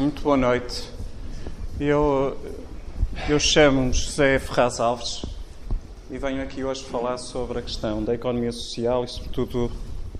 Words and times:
Muito 0.00 0.22
boa 0.22 0.36
noite. 0.36 0.88
Eu, 1.80 2.38
eu 3.28 3.40
chamo-me 3.40 3.92
José 3.92 4.38
Ferraz 4.38 4.78
Alves 4.78 5.26
e 6.08 6.16
venho 6.16 6.40
aqui 6.40 6.62
hoje 6.62 6.84
falar 6.84 7.18
sobre 7.18 7.58
a 7.58 7.62
questão 7.62 8.04
da 8.04 8.14
economia 8.14 8.52
social 8.52 9.02
e, 9.02 9.08
sobretudo, 9.08 9.72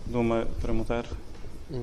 de 0.04 0.16
uma. 0.16 0.48
para 0.60 0.72
mudar. 0.72 1.04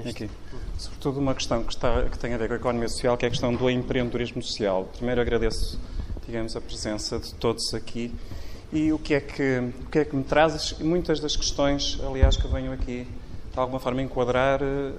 Aqui. 0.09 0.29
Sobretudo 0.77 1.21
uma 1.21 1.33
questão 1.33 1.63
que, 1.63 1.71
está, 1.71 2.03
que 2.09 2.19
tem 2.19 2.33
a 2.33 2.37
ver 2.37 2.49
com 2.49 2.55
a 2.55 2.57
economia 2.57 2.89
social, 2.89 3.15
que 3.15 3.23
é 3.23 3.29
a 3.29 3.31
questão 3.31 3.55
do 3.55 3.69
empreendedorismo 3.69 4.43
social. 4.43 4.89
Primeiro 4.97 5.21
agradeço, 5.21 5.79
digamos, 6.25 6.53
a 6.57 6.59
presença 6.59 7.17
de 7.17 7.33
todos 7.35 7.73
aqui 7.73 8.13
e 8.73 8.91
o 8.91 8.99
que 8.99 9.13
é 9.13 9.21
que, 9.21 9.71
o 9.85 9.89
que, 9.89 9.99
é 9.99 10.03
que 10.03 10.13
me 10.13 10.23
traz, 10.25 10.77
muitas 10.79 11.21
das 11.21 11.37
questões, 11.37 11.97
aliás, 12.05 12.35
que 12.35 12.45
venho 12.49 12.73
aqui 12.73 13.07
de 13.55 13.59
alguma 13.61 13.79
forma 13.79 14.01
enquadrar 14.01 14.61
eh, 14.61 14.91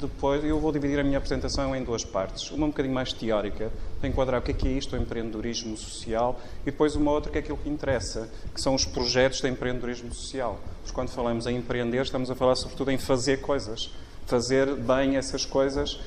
depois. 0.00 0.44
Eu 0.44 0.58
vou 0.58 0.72
dividir 0.72 0.98
a 0.98 1.04
minha 1.04 1.16
apresentação 1.16 1.74
em 1.76 1.84
duas 1.84 2.04
partes. 2.04 2.50
Uma 2.50 2.66
um 2.66 2.70
bocadinho 2.70 2.92
mais 2.92 3.12
teórica, 3.12 3.70
para 4.00 4.08
enquadrar 4.08 4.40
o 4.40 4.42
que 4.42 4.50
é 4.50 4.54
que 4.54 4.66
é 4.66 4.72
isto, 4.72 4.96
o 4.96 4.98
empreendedorismo 4.98 5.76
social, 5.76 6.40
e 6.62 6.72
depois 6.72 6.96
uma 6.96 7.12
outra 7.12 7.30
que 7.30 7.38
é 7.38 7.40
aquilo 7.40 7.56
que 7.56 7.68
interessa, 7.68 8.28
que 8.52 8.60
são 8.60 8.74
os 8.74 8.84
projetos 8.84 9.40
de 9.40 9.48
empreendedorismo 9.48 10.12
social. 10.12 10.58
Porque 10.80 10.92
quando 10.92 11.10
falamos 11.10 11.46
em 11.46 11.56
empreender, 11.56 12.02
estamos 12.02 12.28
a 12.32 12.34
falar 12.34 12.56
sobretudo 12.56 12.90
em 12.90 12.98
fazer 12.98 13.40
coisas, 13.42 13.92
fazer 14.26 14.74
bem 14.74 15.16
essas 15.16 15.46
coisas. 15.46 16.00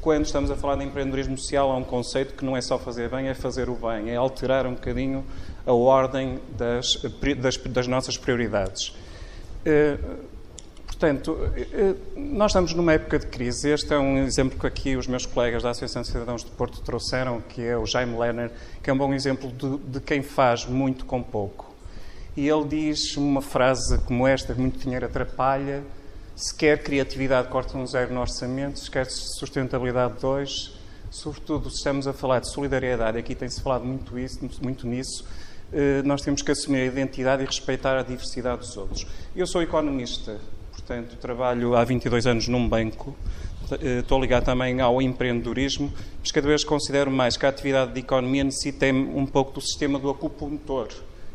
Quando 0.00 0.24
estamos 0.24 0.50
a 0.50 0.56
falar 0.56 0.76
de 0.76 0.84
empreendedorismo 0.84 1.36
social, 1.36 1.70
há 1.70 1.76
um 1.76 1.84
conceito 1.84 2.32
que 2.32 2.46
não 2.46 2.56
é 2.56 2.62
só 2.62 2.78
fazer 2.78 3.10
bem, 3.10 3.28
é 3.28 3.34
fazer 3.34 3.68
o 3.68 3.74
bem, 3.74 4.10
é 4.10 4.16
alterar 4.16 4.66
um 4.66 4.72
bocadinho 4.72 5.22
a 5.66 5.72
ordem 5.74 6.40
das, 6.56 6.96
das, 7.38 7.58
das 7.58 7.86
nossas 7.86 8.16
prioridades. 8.16 8.94
Uh, 9.64 10.31
Portanto, 11.02 11.36
eh, 11.56 11.96
nós 12.14 12.52
estamos 12.52 12.72
numa 12.74 12.92
época 12.92 13.18
de 13.18 13.26
crise. 13.26 13.70
Este 13.70 13.92
é 13.92 13.98
um 13.98 14.18
exemplo 14.18 14.56
que 14.56 14.64
aqui 14.68 14.96
os 14.96 15.08
meus 15.08 15.26
colegas 15.26 15.64
da 15.64 15.70
Associação 15.70 16.02
de 16.02 16.06
Cidadãos 16.06 16.44
de 16.44 16.50
Porto 16.52 16.80
trouxeram, 16.80 17.40
que 17.40 17.60
é 17.60 17.76
o 17.76 17.84
Jaime 17.84 18.16
Lerner, 18.16 18.52
que 18.80 18.88
é 18.88 18.92
um 18.92 18.96
bom 18.96 19.12
exemplo 19.12 19.50
de, 19.50 19.78
de 19.78 20.00
quem 20.00 20.22
faz 20.22 20.64
muito 20.64 21.04
com 21.04 21.20
pouco. 21.20 21.74
E 22.36 22.48
ele 22.48 22.68
diz 22.68 23.16
uma 23.16 23.42
frase 23.42 23.98
como 24.04 24.28
esta: 24.28 24.54
muito 24.54 24.78
dinheiro 24.78 25.04
atrapalha, 25.04 25.82
se 26.36 26.54
quer 26.54 26.80
criatividade, 26.80 27.48
corta 27.48 27.76
um 27.76 27.84
zero 27.84 28.14
no 28.14 28.20
orçamento, 28.20 28.78
se 28.78 28.88
quer 28.88 29.06
sustentabilidade, 29.06 30.20
dois. 30.20 30.78
Sobretudo, 31.10 31.68
se 31.68 31.78
estamos 31.78 32.06
a 32.06 32.12
falar 32.12 32.38
de 32.38 32.48
solidariedade, 32.48 33.18
aqui 33.18 33.34
tem-se 33.34 33.60
falado 33.60 33.84
muito, 33.84 34.16
isso, 34.16 34.38
muito 34.62 34.86
nisso, 34.86 35.26
eh, 35.72 36.00
nós 36.04 36.22
temos 36.22 36.42
que 36.42 36.52
assumir 36.52 36.82
a 36.82 36.84
identidade 36.84 37.42
e 37.42 37.46
respeitar 37.46 37.98
a 37.98 38.04
diversidade 38.04 38.58
dos 38.58 38.76
outros. 38.76 39.04
Eu 39.34 39.48
sou 39.48 39.60
economista, 39.60 40.38
portanto, 40.86 41.16
trabalho 41.16 41.76
há 41.76 41.84
22 41.84 42.26
anos 42.26 42.48
num 42.48 42.68
banco, 42.68 43.16
eh, 43.80 44.00
estou 44.00 44.20
ligado 44.20 44.44
também 44.44 44.80
ao 44.80 45.00
empreendedorismo, 45.00 45.92
mas 46.20 46.30
cada 46.30 46.46
vez 46.46 46.64
considero 46.64 47.10
mais 47.10 47.36
que 47.36 47.46
a 47.46 47.48
atividade 47.48 47.92
de 47.92 48.00
economia 48.00 48.44
necessita 48.44 48.86
um 48.86 49.24
pouco 49.24 49.52
do 49.52 49.60
sistema 49.60 49.98
do 49.98 50.10
acupuntor. 50.10 50.88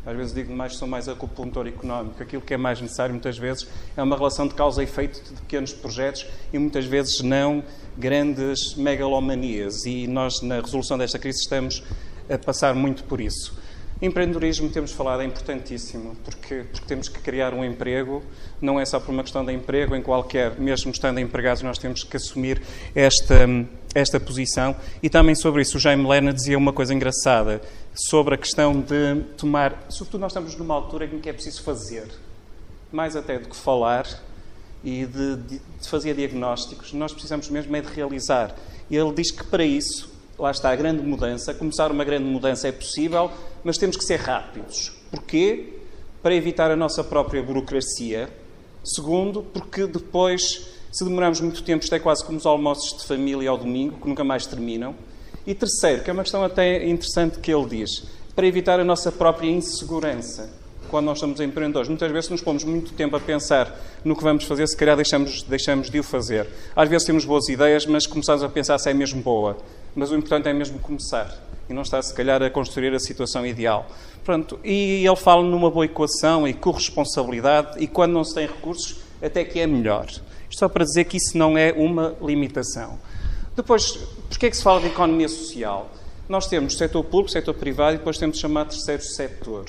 Às 0.06 0.16
vezes 0.16 0.32
digo 0.32 0.52
mais, 0.52 0.76
sou 0.76 0.86
mais 0.86 1.08
acupuntor 1.08 1.66
económico. 1.66 2.22
Aquilo 2.22 2.40
que 2.40 2.54
é 2.54 2.56
mais 2.56 2.80
necessário, 2.80 3.12
muitas 3.12 3.36
vezes, 3.36 3.66
é 3.96 4.02
uma 4.02 4.16
relação 4.16 4.46
de 4.46 4.54
causa 4.54 4.80
e 4.80 4.84
efeito 4.84 5.20
de 5.22 5.40
pequenos 5.40 5.72
projetos 5.72 6.24
e 6.52 6.58
muitas 6.58 6.86
vezes 6.86 7.20
não 7.20 7.62
grandes 7.96 8.74
megalomanias. 8.74 9.84
E 9.84 10.06
nós, 10.06 10.40
na 10.40 10.60
resolução 10.60 10.96
desta 10.96 11.18
crise, 11.18 11.40
estamos 11.40 11.82
a 12.30 12.38
passar 12.38 12.74
muito 12.74 13.04
por 13.04 13.20
isso. 13.20 13.54
Empreendedorismo, 14.00 14.68
temos 14.70 14.92
falado, 14.92 15.22
é 15.22 15.24
importantíssimo, 15.24 16.16
porque, 16.24 16.64
porque 16.70 16.86
temos 16.86 17.08
que 17.08 17.18
criar 17.18 17.52
um 17.52 17.64
emprego, 17.64 18.22
não 18.60 18.78
é 18.78 18.86
só 18.86 19.00
por 19.00 19.10
uma 19.10 19.24
questão 19.24 19.44
de 19.44 19.52
emprego, 19.52 19.96
em 19.96 20.02
qualquer, 20.02 20.56
mesmo 20.56 20.92
estando 20.92 21.18
empregados, 21.18 21.62
nós 21.62 21.78
temos 21.78 22.04
que 22.04 22.16
assumir 22.16 22.62
esta, 22.94 23.34
esta 23.92 24.20
posição. 24.20 24.76
E 25.02 25.10
também 25.10 25.34
sobre 25.34 25.62
isso, 25.62 25.78
o 25.78 25.80
Jaime 25.80 26.06
Lerner 26.06 26.32
dizia 26.32 26.56
uma 26.56 26.72
coisa 26.72 26.94
engraçada, 26.94 27.60
sobre 27.92 28.36
a 28.36 28.38
questão 28.38 28.80
de 28.80 29.22
tomar. 29.36 29.86
Sobretudo, 29.88 30.20
nós 30.20 30.30
estamos 30.30 30.54
numa 30.54 30.74
altura 30.74 31.06
em 31.06 31.18
que 31.18 31.28
é 31.28 31.32
preciso 31.32 31.64
fazer, 31.64 32.06
mais 32.92 33.16
até 33.16 33.36
do 33.36 33.48
que 33.48 33.56
falar 33.56 34.06
e 34.84 35.06
de, 35.06 35.36
de, 35.36 35.58
de 35.58 35.88
fazer 35.88 36.14
diagnósticos, 36.14 36.92
nós 36.92 37.12
precisamos 37.12 37.48
mesmo 37.48 37.74
é 37.74 37.80
de 37.80 37.92
realizar. 37.92 38.54
E 38.88 38.96
ele 38.96 39.12
diz 39.12 39.32
que 39.32 39.42
para 39.42 39.64
isso 39.64 40.17
lá 40.38 40.50
está 40.50 40.70
a 40.70 40.76
grande 40.76 41.02
mudança. 41.02 41.52
Começar 41.52 41.90
uma 41.90 42.04
grande 42.04 42.24
mudança 42.24 42.68
é 42.68 42.72
possível, 42.72 43.30
mas 43.64 43.76
temos 43.76 43.96
que 43.96 44.04
ser 44.04 44.20
rápidos. 44.20 44.92
Porquê? 45.10 45.74
Para 46.22 46.34
evitar 46.34 46.70
a 46.70 46.76
nossa 46.76 47.02
própria 47.02 47.42
burocracia. 47.42 48.28
Segundo, 48.84 49.42
porque 49.42 49.86
depois, 49.86 50.68
se 50.92 51.04
demorarmos 51.04 51.40
muito 51.40 51.62
tempo, 51.62 51.82
isto 51.82 51.94
é 51.94 51.98
quase 51.98 52.24
como 52.24 52.38
os 52.38 52.46
almoços 52.46 52.98
de 52.98 53.06
família 53.06 53.50
ao 53.50 53.58
domingo, 53.58 54.00
que 54.00 54.08
nunca 54.08 54.22
mais 54.22 54.46
terminam. 54.46 54.94
E 55.46 55.54
terceiro, 55.54 56.04
que 56.04 56.10
é 56.10 56.12
uma 56.12 56.22
questão 56.22 56.44
até 56.44 56.86
interessante 56.86 57.38
que 57.38 57.52
ele 57.52 57.66
diz, 57.66 58.04
para 58.34 58.46
evitar 58.46 58.78
a 58.78 58.84
nossa 58.84 59.10
própria 59.10 59.48
insegurança 59.50 60.57
quando 60.88 61.06
nós 61.06 61.18
somos 61.18 61.40
empreendedores. 61.40 61.88
Muitas 61.88 62.10
vezes 62.10 62.30
nos 62.30 62.42
pomos 62.42 62.64
muito 62.64 62.92
tempo 62.92 63.14
a 63.14 63.20
pensar 63.20 63.78
no 64.04 64.16
que 64.16 64.22
vamos 64.22 64.44
fazer, 64.44 64.66
se 64.66 64.76
calhar 64.76 64.96
deixamos, 64.96 65.42
deixamos 65.42 65.90
de 65.90 66.00
o 66.00 66.02
fazer. 66.02 66.48
Às 66.74 66.88
vezes 66.88 67.06
temos 67.06 67.24
boas 67.24 67.48
ideias, 67.48 67.86
mas 67.86 68.06
começamos 68.06 68.42
a 68.42 68.48
pensar 68.48 68.78
se 68.78 68.90
é 68.90 68.94
mesmo 68.94 69.22
boa 69.22 69.56
mas 69.98 70.12
o 70.12 70.16
importante 70.16 70.48
é 70.48 70.52
mesmo 70.52 70.78
começar 70.78 71.36
e 71.68 71.74
não 71.74 71.82
estar, 71.82 72.00
se 72.02 72.14
calhar, 72.14 72.40
a 72.40 72.48
construir 72.48 72.94
a 72.94 73.00
situação 73.00 73.44
ideal. 73.44 73.86
Pronto, 74.24 74.58
e 74.64 75.04
ele 75.04 75.16
fala 75.16 75.42
numa 75.42 75.70
boa 75.70 75.84
equação 75.84 76.46
e 76.46 76.54
corresponsabilidade, 76.54 77.82
e 77.82 77.86
quando 77.86 78.12
não 78.12 78.24
se 78.24 78.34
tem 78.34 78.46
recursos, 78.46 79.00
até 79.20 79.44
que 79.44 79.58
é 79.58 79.66
melhor. 79.66 80.06
Isto 80.06 80.60
só 80.60 80.68
para 80.68 80.84
dizer 80.84 81.04
que 81.04 81.16
isso 81.16 81.36
não 81.36 81.58
é 81.58 81.72
uma 81.72 82.16
limitação. 82.22 82.98
Depois, 83.56 83.90
porquê 84.28 84.46
é 84.46 84.50
que 84.50 84.56
se 84.56 84.62
fala 84.62 84.80
de 84.80 84.86
economia 84.86 85.28
social? 85.28 85.90
Nós 86.28 86.46
temos 86.46 86.78
setor 86.78 87.02
público, 87.02 87.32
setor 87.32 87.54
privado 87.54 87.96
e 87.96 87.98
depois 87.98 88.16
temos 88.16 88.38
chamado 88.38 88.68
terceiro 88.68 89.02
setor, 89.02 89.66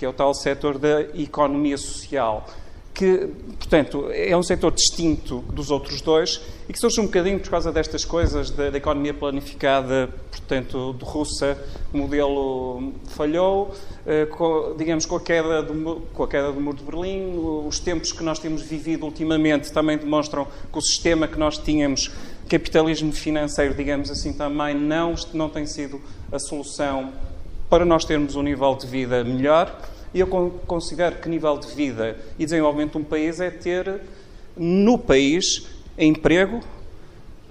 que 0.00 0.06
é 0.06 0.08
o 0.08 0.14
tal 0.14 0.32
setor 0.32 0.78
da 0.78 1.02
economia 1.14 1.76
social 1.76 2.46
que, 2.94 3.28
portanto, 3.58 4.08
é 4.10 4.34
um 4.34 4.42
setor 4.42 4.72
distinto 4.72 5.44
dos 5.52 5.70
outros 5.70 6.00
dois 6.00 6.40
e 6.66 6.72
que 6.72 6.78
surge 6.78 6.98
um 7.00 7.04
bocadinho 7.04 7.38
por 7.38 7.50
causa 7.50 7.70
destas 7.70 8.02
coisas 8.02 8.50
da, 8.50 8.70
da 8.70 8.78
economia 8.78 9.12
planificada, 9.12 10.08
portanto, 10.30 10.94
de 10.98 11.04
russa, 11.04 11.56
o 11.92 11.98
modelo 11.98 12.94
falhou, 13.08 13.74
eh, 14.06 14.24
com, 14.24 14.74
digamos, 14.76 15.04
com 15.04 15.16
a, 15.16 15.20
queda 15.20 15.62
do, 15.62 16.00
com 16.14 16.22
a 16.22 16.28
queda 16.28 16.50
do 16.50 16.60
muro 16.60 16.78
de 16.78 16.84
Berlim, 16.84 17.38
os 17.66 17.78
tempos 17.78 18.10
que 18.10 18.22
nós 18.22 18.38
temos 18.38 18.62
vivido 18.62 19.04
ultimamente 19.04 19.70
também 19.70 19.98
demonstram 19.98 20.46
que 20.72 20.78
o 20.78 20.80
sistema 20.80 21.28
que 21.28 21.38
nós 21.38 21.58
tínhamos, 21.58 22.10
capitalismo 22.48 23.12
financeiro, 23.12 23.74
digamos 23.74 24.10
assim, 24.10 24.32
também 24.32 24.74
não, 24.74 25.14
não 25.34 25.50
tem 25.50 25.66
sido 25.66 26.00
a 26.32 26.38
solução 26.38 27.12
para 27.70 27.84
nós 27.84 28.04
termos 28.04 28.34
um 28.34 28.42
nível 28.42 28.74
de 28.74 28.86
vida 28.86 29.22
melhor. 29.22 29.80
E 30.12 30.18
eu 30.18 30.26
considero 30.66 31.16
que 31.16 31.28
nível 31.28 31.56
de 31.56 31.68
vida 31.68 32.18
e 32.36 32.44
desenvolvimento 32.44 32.92
de 32.92 32.98
um 32.98 33.04
país 33.04 33.40
é 33.40 33.48
ter 33.48 34.00
no 34.56 34.98
país 34.98 35.68
emprego 35.96 36.60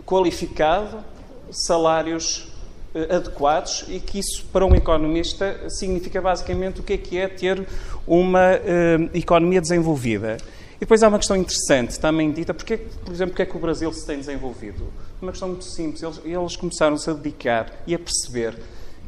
qualificado, 0.05 1.03
salários 1.49 2.49
eh, 2.93 3.15
adequados 3.15 3.85
e 3.87 3.99
que 3.99 4.19
isso 4.19 4.45
para 4.51 4.65
um 4.65 4.75
economista 4.75 5.69
significa 5.69 6.21
basicamente 6.21 6.81
o 6.81 6.83
que 6.83 6.93
é 6.93 6.97
que 6.97 7.17
é 7.17 7.27
ter 7.27 7.65
uma 8.05 8.55
uh, 8.55 9.17
economia 9.17 9.61
desenvolvida. 9.61 10.37
E 10.77 10.79
depois 10.79 11.01
há 11.03 11.07
uma 11.07 11.17
questão 11.17 11.37
interessante, 11.37 11.99
também 11.99 12.31
dita, 12.31 12.53
porque, 12.53 12.77
por 12.77 13.13
exemplo, 13.13 13.31
porque 13.31 13.43
é 13.43 13.45
que 13.45 13.55
o 13.55 13.59
Brasil 13.59 13.91
se 13.93 14.05
tem 14.05 14.17
desenvolvido? 14.17 14.91
Uma 15.21 15.31
questão 15.31 15.49
muito 15.49 15.65
simples, 15.65 16.01
eles, 16.01 16.21
eles 16.25 16.55
começaram-se 16.55 17.09
a 17.09 17.13
dedicar 17.13 17.71
e 17.85 17.93
a 17.93 17.99
perceber 17.99 18.55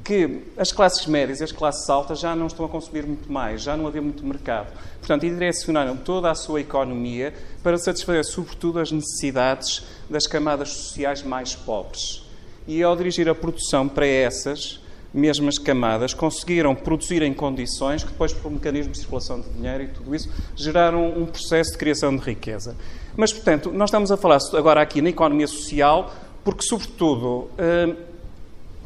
que 0.04 0.44
as 0.58 0.72
classes 0.72 1.06
médias 1.06 1.42
e 1.42 1.44
as 1.44 1.52
classes 1.52 1.90
altas 1.90 2.20
já 2.20 2.36
não 2.36 2.48
estão 2.48 2.66
a 2.66 2.70
consumir 2.70 3.06
muito 3.06 3.32
mais, 3.32 3.62
já 3.62 3.78
não 3.78 3.88
havia 3.88 4.02
muito 4.02 4.26
mercado. 4.26 4.72
Portanto, 5.00 5.26
e 5.26 5.30
direcionaram 5.30 5.96
toda 5.96 6.30
a 6.30 6.36
sua 6.36 6.62
economia 6.62 7.34
para 7.62 7.78
satisfazer, 7.78 8.26
sobretudo, 8.26 8.80
as 8.80 8.92
necessidades 8.92 9.84
das 10.10 10.28
camadas 10.28 10.70
sociais 10.70 11.24
mais 11.24 11.56
pobres. 11.56 12.24
E 12.68 12.82
ao 12.82 12.96
dirigir 12.96 13.28
a 13.30 13.36
produção 13.36 13.88
para 13.88 14.08
essas 14.08 14.80
mesmas 15.14 15.58
camadas, 15.58 16.14
conseguiram 16.14 16.74
produzir 16.74 17.22
em 17.22 17.34
condições 17.34 18.04
que 18.04 18.12
depois, 18.12 18.34
por 18.34 18.48
um 18.50 18.56
mecanismo 18.56 18.94
de 18.94 19.00
circulação 19.00 19.42
de 19.42 19.50
dinheiro 19.50 19.84
e 19.84 19.88
tudo 19.88 20.16
isso, 20.16 20.30
geraram 20.56 21.06
um 21.10 21.26
processo 21.26 21.72
de 21.72 21.78
criação 21.78 22.16
de 22.16 22.24
riqueza. 22.24 22.76
Mas, 23.16 23.34
portanto, 23.34 23.72
nós 23.72 23.90
estamos 23.90 24.12
a 24.12 24.18
falar 24.18 24.40
agora 24.54 24.82
aqui 24.82 25.02
na 25.02 25.10
economia 25.10 25.48
social, 25.48 26.14
porque, 26.44 26.64
sobretudo, 26.64 27.50
hum, 27.60 27.96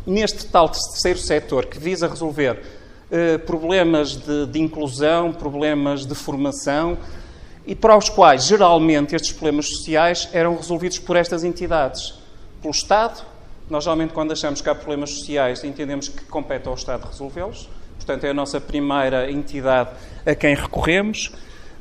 neste 0.06 0.46
tal 0.46 0.70
terceiro 0.70 1.20
setor 1.20 1.66
que 1.66 1.80
visa 1.80 2.08
resolver 2.08 2.62
eh, 3.12 3.38
problemas 3.38 4.16
de, 4.16 4.48
de, 4.48 4.60
inclusão, 4.60 5.32
problemas 5.32 6.06
de 6.06 6.16
formação 6.16 6.98
e 7.66 7.76
para 7.76 7.98
os 7.98 8.10
quais, 8.10 8.46
geralmente, 8.46 9.16
estes 9.16 9.32
problemas 9.32 9.70
sociais 9.70 10.30
eram 10.34 10.56
resolvidos 10.56 11.00
por 11.00 11.16
estas 11.16 11.44
entidades. 11.44 12.14
Pelo 12.62 12.74
Estado, 12.74 13.24
nós 13.70 13.84
geralmente, 13.84 14.14
quando 14.14 14.32
achamos 14.32 14.62
que 14.62 14.70
há 14.70 14.76
problemas 14.76 15.12
sociais, 15.12 15.64
entendemos 15.64 16.08
que 16.08 16.26
compete 16.26 16.68
ao 16.68 16.76
Estado 16.76 17.08
resolvê-los, 17.08 17.70
portanto, 17.96 18.24
é 18.24 18.30
a 18.30 18.34
nossa 18.34 18.62
primeira 18.62 19.32
entidade 19.32 19.92
a 20.26 20.36
quem 20.36 20.56
recorremos. 20.56 21.32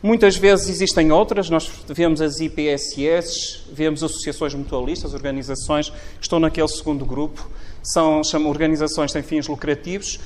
Muitas 0.03 0.37
vezes 0.37 0.69
existem 0.69 1.11
outras, 1.11 1.49
nós 1.49 1.71
vemos 1.89 2.21
as 2.21 2.39
IPSS, 2.39 3.63
vemos 3.73 4.03
associações 4.03 4.55
mutualistas, 4.55 5.15
organizações 5.15 5.89
que 5.89 6.23
estão 6.23 6.39
naquele 6.39 6.69
segundo 6.69 7.07
grupo, 7.07 7.49
são 7.85 8.25
chamam, 8.25 8.49
organizações 8.49 9.13
sem 9.13 9.23
fins 9.23 9.47
lucrativos, 9.47 10.19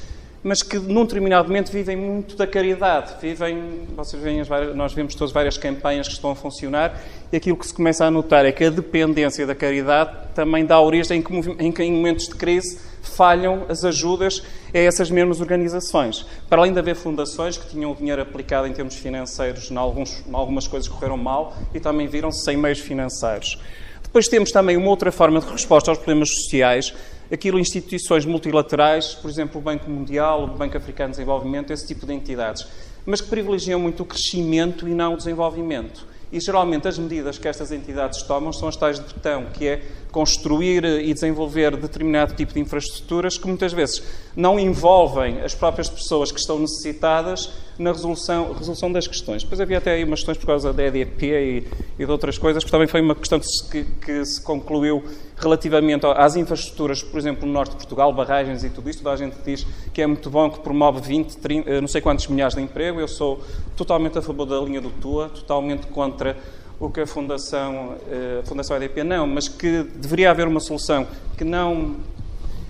mas 0.42 0.62
que 0.62 0.78
num 0.78 1.02
determinado 1.02 1.48
momento 1.48 1.72
vivem 1.72 1.96
muito 1.96 2.36
da 2.36 2.46
caridade. 2.46 3.14
Vivem, 3.20 3.86
vocês 3.96 4.22
veem, 4.22 4.42
nós 4.74 4.92
vemos 4.92 5.14
todas 5.14 5.32
várias 5.32 5.58
campanhas 5.58 6.06
que 6.06 6.14
estão 6.14 6.30
a 6.30 6.36
funcionar 6.36 6.98
e 7.32 7.36
aquilo 7.36 7.56
que 7.56 7.66
se 7.66 7.74
começa 7.74 8.04
a 8.04 8.10
notar 8.10 8.46
é 8.46 8.52
que 8.52 8.64
a 8.64 8.70
dependência 8.70 9.46
da 9.46 9.54
caridade 9.54 10.12
também 10.34 10.64
dá 10.64 10.80
origem 10.80 11.18
em 11.18 11.22
que, 11.22 11.32
em, 11.58 11.72
que, 11.72 11.82
em 11.82 11.92
momentos 11.92 12.26
de 12.28 12.34
crise 12.34 12.78
falham 13.02 13.64
as 13.68 13.84
ajudas 13.84 14.42
a 14.72 14.78
essas 14.78 15.10
mesmas 15.10 15.40
organizações. 15.40 16.24
Para 16.48 16.62
além 16.62 16.72
de 16.72 16.78
haver 16.78 16.94
fundações 16.94 17.58
que 17.58 17.68
tinham 17.68 17.90
o 17.90 17.96
dinheiro 17.96 18.22
aplicado 18.22 18.68
em 18.68 18.72
termos 18.72 18.94
financeiros 18.94 19.70
em, 19.70 19.76
alguns, 19.76 20.22
em 20.26 20.34
algumas 20.34 20.68
coisas 20.68 20.88
correram 20.88 21.16
mal 21.16 21.56
e 21.74 21.80
também 21.80 22.06
viram-se 22.06 22.44
sem 22.44 22.56
meios 22.56 22.78
financeiros. 22.78 23.58
Depois 24.02 24.28
temos 24.28 24.50
também 24.50 24.76
uma 24.76 24.88
outra 24.88 25.12
forma 25.12 25.40
de 25.40 25.46
resposta 25.46 25.90
aos 25.90 25.98
problemas 25.98 26.28
sociais, 26.30 26.94
aquilo 27.32 27.58
instituições 27.58 28.24
multilaterais, 28.24 29.14
por 29.14 29.30
exemplo, 29.30 29.60
o 29.60 29.62
Banco 29.62 29.90
Mundial, 29.90 30.44
o 30.44 30.46
Banco 30.46 30.76
Africano 30.76 31.10
de 31.10 31.18
Desenvolvimento, 31.18 31.72
esse 31.72 31.86
tipo 31.86 32.06
de 32.06 32.14
entidades, 32.14 32.66
mas 33.04 33.20
que 33.20 33.28
privilegiam 33.28 33.80
muito 33.80 34.02
o 34.02 34.06
crescimento 34.06 34.88
e 34.88 34.94
não 34.94 35.14
o 35.14 35.16
desenvolvimento. 35.16 36.06
E 36.30 36.38
geralmente 36.40 36.86
as 36.86 36.98
medidas 36.98 37.38
que 37.38 37.48
estas 37.48 37.72
entidades 37.72 38.22
tomam 38.22 38.52
são 38.52 38.68
as 38.68 38.76
tais 38.76 38.98
de 38.98 39.14
botão, 39.14 39.46
que 39.46 39.66
é 39.66 39.82
construir 40.10 40.84
e 40.84 41.12
desenvolver 41.12 41.76
determinado 41.76 42.34
tipo 42.34 42.54
de 42.54 42.60
infraestruturas 42.60 43.36
que 43.36 43.46
muitas 43.46 43.72
vezes 43.72 44.02
não 44.34 44.58
envolvem 44.58 45.40
as 45.40 45.54
próprias 45.54 45.88
pessoas 45.88 46.32
que 46.32 46.40
estão 46.40 46.58
necessitadas 46.58 47.50
na 47.78 47.92
resolução, 47.92 48.52
resolução 48.52 48.90
das 48.90 49.06
questões. 49.06 49.42
Depois 49.42 49.60
havia 49.60 49.78
até 49.78 49.92
aí 49.92 50.04
umas 50.04 50.20
questões 50.20 50.38
por 50.38 50.46
causa 50.46 50.72
da 50.72 50.82
EDP 50.84 51.26
e, 51.26 51.68
e 51.98 52.04
de 52.04 52.10
outras 52.10 52.36
coisas, 52.36 52.64
que 52.64 52.70
também 52.70 52.88
foi 52.88 53.00
uma 53.00 53.14
questão 53.14 53.38
que 53.38 53.46
se, 53.46 53.84
que, 54.04 54.24
se 54.24 54.42
concluiu 54.42 55.04
relativamente 55.36 56.04
às 56.06 56.34
infraestruturas, 56.34 57.02
por 57.02 57.18
exemplo, 57.18 57.46
no 57.46 57.52
norte 57.52 57.70
de 57.70 57.76
Portugal, 57.76 58.12
barragens 58.12 58.64
e 58.64 58.70
tudo 58.70 58.90
isto. 58.90 59.02
Toda 59.02 59.14
a 59.14 59.16
gente 59.16 59.36
diz 59.44 59.64
que 59.92 60.02
é 60.02 60.06
muito 60.06 60.28
bom, 60.28 60.50
que 60.50 60.58
promove 60.58 61.00
20, 61.00 61.36
30, 61.36 61.70
eh, 61.70 61.80
não 61.80 61.88
sei 61.88 62.00
quantos 62.00 62.26
milhares 62.26 62.56
de 62.56 62.60
emprego. 62.60 62.98
Eu 62.98 63.06
sou 63.06 63.40
totalmente 63.76 64.18
a 64.18 64.22
favor 64.22 64.44
da 64.44 64.58
linha 64.58 64.80
do 64.80 64.90
TUA, 64.90 65.28
totalmente 65.28 65.86
contra 65.86 66.36
o 66.80 66.90
que 66.90 67.00
a 67.00 67.06
Fundação, 67.06 67.96
eh, 68.10 68.40
a 68.42 68.46
Fundação 68.46 68.76
EDP 68.76 69.02
não, 69.02 69.26
mas 69.26 69.48
que 69.48 69.82
deveria 69.82 70.30
haver 70.30 70.46
uma 70.46 70.60
solução 70.60 71.06
que 71.36 71.44
não 71.44 71.96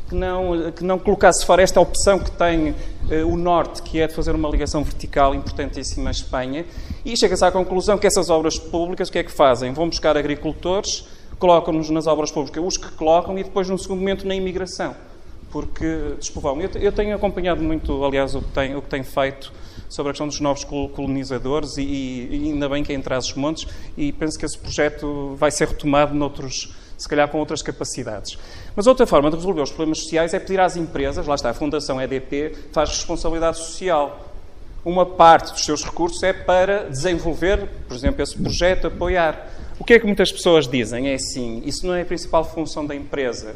que 0.09 0.15
não, 0.15 0.73
que 0.73 0.83
não 0.83 0.99
colocasse 0.99 1.45
fora 1.45 1.63
esta 1.63 1.79
opção 1.81 2.19
que 2.19 2.31
tem 2.31 2.71
uh, 2.71 3.27
o 3.31 3.37
Norte, 3.37 3.83
que 3.83 4.01
é 4.01 4.07
de 4.07 4.15
fazer 4.15 4.35
uma 4.35 4.49
ligação 4.49 4.83
vertical 4.83 5.35
importantíssima 5.35 6.09
à 6.09 6.11
Espanha, 6.11 6.65
e 7.05 7.15
chega-se 7.15 7.45
à 7.45 7.53
conclusão 7.53 7.99
que 7.99 8.07
essas 8.07 8.31
obras 8.31 8.59
públicas, 8.59 9.09
o 9.09 9.13
que 9.13 9.19
é 9.19 9.23
que 9.23 9.31
fazem? 9.31 9.73
Vão 9.73 9.87
buscar 9.89 10.17
agricultores, 10.17 11.07
colocam-nos 11.39 11.91
nas 11.91 12.07
obras 12.07 12.31
públicas, 12.31 12.65
os 12.65 12.79
que 12.79 12.91
colocam, 12.93 13.39
e 13.39 13.45
depois, 13.45 13.69
num 13.69 13.77
segundo 13.77 13.99
momento, 13.99 14.27
na 14.27 14.35
imigração. 14.35 14.97
Porque, 15.51 16.15
desculpam, 16.19 16.59
eu, 16.61 16.71
eu 16.81 16.93
tenho 16.93 17.15
acompanhado 17.15 17.63
muito, 17.63 18.03
aliás, 18.03 18.35
o 18.35 18.41
que 18.41 18.49
tem, 18.49 18.77
o 18.77 18.81
que 18.81 18.89
tem 18.89 19.03
feito 19.03 19.53
sobre 19.89 20.11
a 20.11 20.13
questão 20.13 20.27
dos 20.27 20.41
novos 20.41 20.65
colonizadores 20.65 21.77
e, 21.77 21.83
e 21.83 22.51
ainda 22.53 22.69
bem 22.69 22.83
que 22.83 22.93
é 22.93 22.95
em 22.95 23.01
Trás-os-Montes 23.03 23.67
e 23.97 24.13
penso 24.13 24.39
que 24.39 24.45
esse 24.45 24.59
projeto 24.59 25.35
vai 25.37 25.51
ser 25.51 25.69
retomado 25.69 26.15
noutros 26.15 26.75
se 26.99 27.09
calhar 27.09 27.29
com 27.29 27.39
outras 27.39 27.63
capacidades. 27.63 28.37
Mas 28.75 28.89
outra 28.89 29.07
forma 29.07 29.31
de 29.31 29.37
resolver 29.37 29.63
os 29.63 29.71
problemas 29.71 30.01
sociais 30.01 30.35
é 30.35 30.41
pedir 30.41 30.59
às 30.59 30.77
empresas, 30.77 31.27
lá 31.27 31.37
está, 31.37 31.51
a 31.51 31.55
Fundação 31.55 32.03
EDP 32.03 32.55
faz 32.73 32.91
responsabilidade 32.91 33.59
social. 33.59 34.33
Uma 34.85 35.07
parte 35.07 35.53
dos 35.53 35.65
seus 35.65 35.85
recursos 35.85 36.23
é 36.25 36.33
para 36.33 36.89
desenvolver, 36.89 37.69
por 37.87 37.97
exemplo, 37.97 38.23
esse 38.23 38.37
projeto, 38.37 38.89
apoiar. 38.89 39.49
O 39.79 39.85
que 39.85 39.95
é 39.95 39.99
que 40.01 40.07
muitas 40.07 40.33
pessoas 40.33 40.67
dizem? 40.67 41.09
É 41.09 41.15
assim, 41.15 41.63
isso 41.65 41.87
não 41.87 41.95
é 41.95 42.03
a 42.03 42.05
principal 42.05 42.45
função 42.45 42.85
da 42.85 42.97
empresa, 42.97 43.55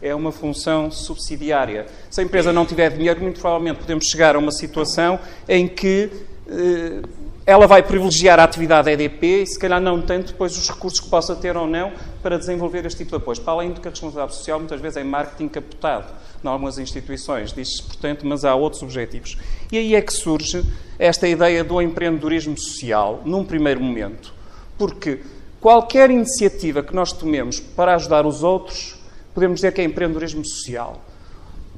é 0.00 0.14
uma 0.14 0.32
função 0.32 0.90
subsidiária. 0.90 1.86
Se 2.10 2.20
a 2.20 2.24
empresa 2.24 2.52
não 2.52 2.66
tiver 2.66 2.90
dinheiro, 2.90 3.20
muito 3.20 3.40
provavelmente 3.40 3.78
podemos 3.78 4.06
chegar 4.06 4.36
a 4.36 4.38
uma 4.38 4.52
situação 4.52 5.18
em 5.48 5.66
que 5.66 6.10
eh, 6.46 7.02
ela 7.46 7.66
vai 7.66 7.82
privilegiar 7.82 8.40
a 8.40 8.44
atividade 8.44 8.90
EDP 8.90 9.42
e, 9.42 9.46
se 9.46 9.58
calhar, 9.58 9.80
não 9.80 10.00
tanto 10.00 10.32
depois 10.32 10.56
os 10.56 10.68
recursos 10.68 10.98
que 10.98 11.10
possa 11.10 11.36
ter 11.36 11.56
ou 11.56 11.66
não 11.66 11.92
para 12.22 12.38
desenvolver 12.38 12.86
este 12.86 12.98
tipo 12.98 13.10
de 13.10 13.16
apoio. 13.16 13.40
Para 13.42 13.52
além 13.52 13.70
do 13.70 13.80
que 13.82 13.88
a 13.88 13.90
responsabilidade 13.90 14.36
social 14.36 14.58
muitas 14.58 14.80
vezes 14.80 14.96
é 14.96 15.04
marketing 15.04 15.48
captado 15.48 16.06
em 16.42 16.48
algumas 16.48 16.78
instituições, 16.78 17.52
diz-se, 17.52 17.82
portanto, 17.82 18.26
mas 18.26 18.44
há 18.44 18.54
outros 18.54 18.82
objetivos. 18.82 19.36
E 19.70 19.76
aí 19.76 19.94
é 19.94 20.00
que 20.00 20.12
surge 20.12 20.64
esta 20.98 21.28
ideia 21.28 21.62
do 21.62 21.80
empreendedorismo 21.82 22.58
social, 22.58 23.22
num 23.26 23.44
primeiro 23.44 23.80
momento. 23.80 24.32
Porque 24.78 25.20
qualquer 25.60 26.10
iniciativa 26.10 26.82
que 26.82 26.94
nós 26.94 27.12
tomemos 27.12 27.60
para 27.60 27.94
ajudar 27.94 28.26
os 28.26 28.42
outros, 28.42 28.93
podemos 29.34 29.56
dizer 29.56 29.72
que 29.72 29.80
é 29.80 29.84
empreendedorismo 29.84 30.44
social 30.44 31.00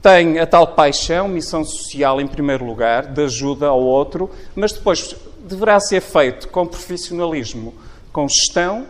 tem 0.06 0.38
a 0.38 0.46
tal 0.46 0.68
paixão, 0.68 1.26
missão 1.26 1.64
social 1.64 2.20
em 2.20 2.28
primeiro 2.28 2.64
lugar, 2.64 3.06
de 3.06 3.24
ajuda 3.24 3.66
ao 3.66 3.80
outro, 3.80 4.30
mas 4.54 4.72
depois 4.72 5.16
deverá 5.40 5.80
ser 5.80 6.00
feito 6.00 6.48
com 6.48 6.64
profissionalismo, 6.64 7.74
com 8.12 8.28
gestão, 8.28 8.86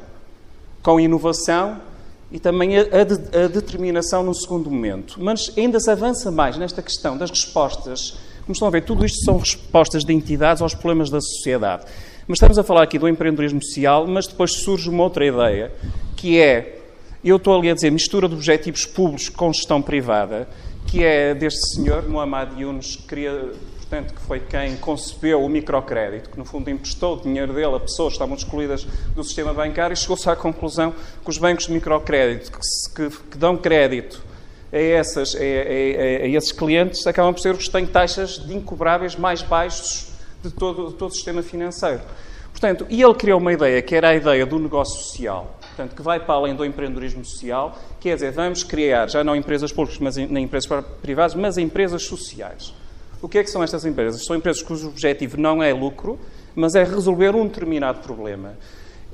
com 0.82 1.00
inovação 1.00 1.80
e 2.30 2.38
também 2.38 2.76
a, 2.78 2.82
a, 2.82 3.44
a 3.44 3.48
determinação 3.48 4.22
no 4.22 4.34
segundo 4.34 4.70
momento. 4.70 5.16
Mas 5.18 5.50
ainda 5.56 5.80
se 5.80 5.90
avança 5.90 6.30
mais 6.30 6.58
nesta 6.58 6.82
questão 6.82 7.16
das 7.16 7.30
respostas. 7.30 8.18
Como 8.42 8.52
estão 8.52 8.68
a 8.68 8.70
ver, 8.70 8.84
tudo 8.84 9.04
isto 9.04 9.24
são 9.24 9.38
respostas 9.38 10.04
de 10.04 10.12
entidades 10.12 10.60
aos 10.60 10.74
problemas 10.74 11.08
da 11.08 11.20
sociedade. 11.20 11.84
Mas 12.28 12.36
estamos 12.36 12.58
a 12.58 12.62
falar 12.62 12.82
aqui 12.82 12.98
do 12.98 13.08
empreendedorismo 13.08 13.64
social, 13.64 14.06
mas 14.06 14.26
depois 14.26 14.52
surge 14.52 14.90
uma 14.90 15.04
outra 15.04 15.24
ideia, 15.24 15.72
que 16.14 16.38
é, 16.38 16.75
eu 17.28 17.36
estou 17.36 17.56
ali 17.56 17.70
a 17.70 17.74
dizer, 17.74 17.90
mistura 17.90 18.28
de 18.28 18.34
objetivos 18.34 18.86
públicos 18.86 19.28
com 19.28 19.52
gestão 19.52 19.82
privada, 19.82 20.48
que 20.86 21.02
é 21.02 21.34
deste 21.34 21.74
senhor, 21.74 22.08
Muhammad 22.08 22.58
Yunus, 22.58 22.96
que 22.96 23.02
queria 23.02 23.52
portanto, 23.88 24.14
que 24.14 24.20
foi 24.20 24.40
quem 24.40 24.76
concebeu 24.76 25.44
o 25.44 25.48
microcrédito, 25.48 26.30
que 26.30 26.38
no 26.38 26.44
fundo 26.44 26.68
emprestou 26.68 27.16
o 27.16 27.20
dinheiro 27.20 27.54
dele 27.54 27.76
a 27.76 27.80
pessoas 27.80 28.08
que 28.08 28.14
estavam 28.14 28.34
excluídas 28.34 28.84
do 29.14 29.22
sistema 29.22 29.54
bancário 29.54 29.94
e 29.94 29.96
chegou-se 29.96 30.28
à 30.28 30.34
conclusão 30.34 30.92
que 31.22 31.30
os 31.30 31.38
bancos 31.38 31.66
de 31.66 31.72
microcrédito 31.72 32.50
que, 32.50 32.58
que, 32.94 33.16
que 33.30 33.38
dão 33.38 33.56
crédito 33.56 34.20
a, 34.72 34.76
essas, 34.76 35.36
a, 35.36 35.38
a, 35.38 35.40
a, 35.40 36.28
esses 36.28 36.50
clientes 36.50 37.06
acabam 37.06 37.32
por 37.32 37.40
ser 37.40 37.54
os 37.54 37.66
que 37.66 37.70
têm 37.70 37.86
taxas 37.86 38.44
de 38.44 38.56
incobráveis 38.56 39.14
mais 39.14 39.40
baixos 39.40 40.08
de 40.42 40.50
todo, 40.50 40.88
de 40.88 40.94
todo 40.94 41.10
o 41.10 41.14
sistema 41.14 41.42
financeiro. 41.42 42.02
Portanto, 42.50 42.86
e 42.88 43.02
ele 43.02 43.14
criou 43.14 43.38
uma 43.38 43.52
ideia 43.52 43.80
que 43.82 43.94
era 43.94 44.08
a 44.08 44.16
ideia 44.16 44.44
do 44.44 44.58
negócio 44.58 45.00
social, 45.00 45.58
portanto, 45.76 45.94
que 45.94 46.02
vai 46.02 46.18
para 46.18 46.34
além 46.34 46.54
do 46.54 46.64
empreendedorismo 46.64 47.22
social, 47.22 47.78
quer 48.00 48.14
dizer, 48.14 48.32
vamos 48.32 48.64
criar, 48.64 49.10
já 49.10 49.22
não 49.22 49.36
empresas 49.36 49.70
públicas, 49.70 50.00
mas 50.00 50.16
nem 50.16 50.44
empresas 50.44 50.84
privadas, 51.02 51.34
mas 51.34 51.58
empresas 51.58 52.02
sociais. 52.02 52.72
O 53.20 53.28
que 53.28 53.38
é 53.38 53.44
que 53.44 53.50
são 53.50 53.62
estas 53.62 53.84
empresas? 53.84 54.24
São 54.24 54.34
empresas 54.34 54.62
cujo 54.62 54.88
objetivo 54.88 55.36
não 55.36 55.62
é 55.62 55.72
lucro, 55.72 56.18
mas 56.54 56.74
é 56.74 56.82
resolver 56.82 57.34
um 57.34 57.46
determinado 57.46 58.00
problema. 58.00 58.56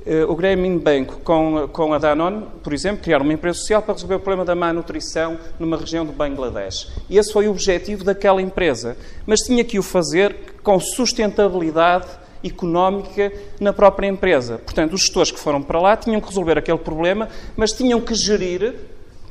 Eh, 0.05 0.23
o 0.25 0.35
Grameen 0.35 0.77
Bank, 0.77 1.17
com, 1.23 1.67
com 1.71 1.93
a 1.93 1.97
Danone, 1.97 2.45
por 2.61 2.73
exemplo, 2.73 3.03
criaram 3.03 3.25
uma 3.25 3.33
empresa 3.33 3.59
social 3.59 3.81
para 3.81 3.93
resolver 3.93 4.15
o 4.15 4.19
problema 4.19 4.45
da 4.45 4.55
má 4.55 4.71
nutrição 4.71 5.37
numa 5.59 5.77
região 5.77 6.05
do 6.05 6.13
Bangladesh. 6.13 6.91
E 7.09 7.17
esse 7.17 7.31
foi 7.31 7.47
o 7.47 7.51
objetivo 7.51 8.03
daquela 8.03 8.41
empresa. 8.41 8.97
Mas 9.25 9.41
tinha 9.41 9.63
que 9.63 9.79
o 9.79 9.83
fazer 9.83 10.35
com 10.61 10.79
sustentabilidade 10.79 12.07
económica 12.43 13.31
na 13.59 13.71
própria 13.71 14.07
empresa. 14.07 14.57
Portanto, 14.57 14.93
os 14.93 15.01
gestores 15.01 15.31
que 15.31 15.39
foram 15.39 15.61
para 15.61 15.79
lá 15.79 15.95
tinham 15.95 16.19
que 16.19 16.27
resolver 16.27 16.57
aquele 16.57 16.77
problema, 16.77 17.29
mas 17.55 17.71
tinham 17.71 18.01
que 18.01 18.13
gerir 18.13 18.75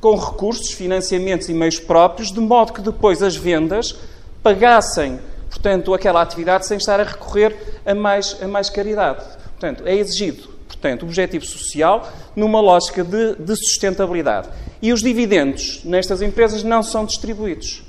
com 0.01 0.17
recursos, 0.17 0.73
financiamentos 0.73 1.49
e 1.49 1.55
meios 1.55 1.79
próprios, 1.79 2.33
de 2.33 2.41
modo 2.41 2.73
que 2.73 2.81
depois 2.81 3.23
as 3.23 3.37
vendas 3.37 3.95
pagassem, 4.43 5.21
portanto, 5.49 5.95
aquela 5.95 6.21
atividade 6.21 6.67
sem 6.67 6.77
estar 6.77 6.99
a 6.99 7.05
recorrer 7.05 7.57
a 7.87 7.95
mais, 7.95 8.37
a 8.43 8.49
mais 8.49 8.69
caridade. 8.69 9.25
Portanto, 9.51 9.85
é 9.87 9.95
exigido, 9.95 10.49
portanto, 10.67 11.05
objetivo 11.05 11.45
social 11.45 12.11
numa 12.35 12.61
lógica 12.61 13.05
de, 13.05 13.37
de 13.37 13.55
sustentabilidade. 13.55 14.49
E 14.83 14.93
os 14.93 15.01
dividendos 15.01 15.83
nestas 15.85 16.21
empresas 16.21 16.65
não 16.65 16.83
são 16.83 17.05
distribuídos. 17.05 17.85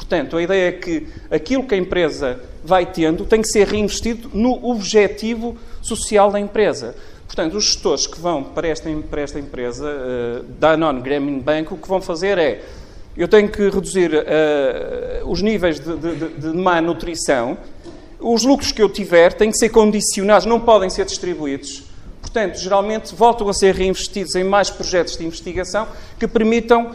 Portanto, 0.00 0.38
a 0.38 0.42
ideia 0.42 0.68
é 0.68 0.72
que 0.72 1.06
aquilo 1.30 1.62
que 1.62 1.74
a 1.74 1.76
empresa 1.76 2.40
vai 2.64 2.86
tendo 2.86 3.26
tem 3.26 3.42
que 3.42 3.48
ser 3.48 3.66
reinvestido 3.68 4.30
no 4.32 4.70
objetivo 4.70 5.58
social 5.82 6.32
da 6.32 6.40
empresa. 6.40 6.96
Portanto, 7.26 7.54
os 7.54 7.64
gestores 7.64 8.06
que 8.06 8.18
vão 8.18 8.42
para 8.42 8.66
esta, 8.66 8.90
para 9.10 9.20
esta 9.20 9.38
empresa, 9.38 9.84
uh, 9.84 10.42
Danone 10.58 11.02
Grameen 11.02 11.38
Bank, 11.38 11.74
o 11.74 11.76
que 11.76 11.86
vão 11.86 12.00
fazer 12.00 12.38
é 12.38 12.62
eu 13.14 13.28
tenho 13.28 13.50
que 13.50 13.68
reduzir 13.68 14.10
uh, 14.14 15.30
os 15.30 15.42
níveis 15.42 15.78
de, 15.78 15.94
de, 15.96 16.28
de, 16.28 16.46
má 16.48 16.80
nutrição, 16.80 17.58
os 18.18 18.42
lucros 18.42 18.72
que 18.72 18.80
eu 18.80 18.88
tiver 18.88 19.34
têm 19.34 19.50
que 19.50 19.58
ser 19.58 19.68
condicionados, 19.68 20.46
não 20.46 20.58
podem 20.58 20.88
ser 20.88 21.04
distribuídos, 21.04 21.84
Portanto, 22.20 22.58
geralmente 22.58 23.12
voltam 23.14 23.48
a 23.48 23.52
ser 23.52 23.74
reinvestidos 23.74 24.36
em 24.36 24.44
mais 24.44 24.70
projetos 24.70 25.16
de 25.16 25.24
investigação 25.24 25.88
que 26.16 26.28
permitam 26.28 26.92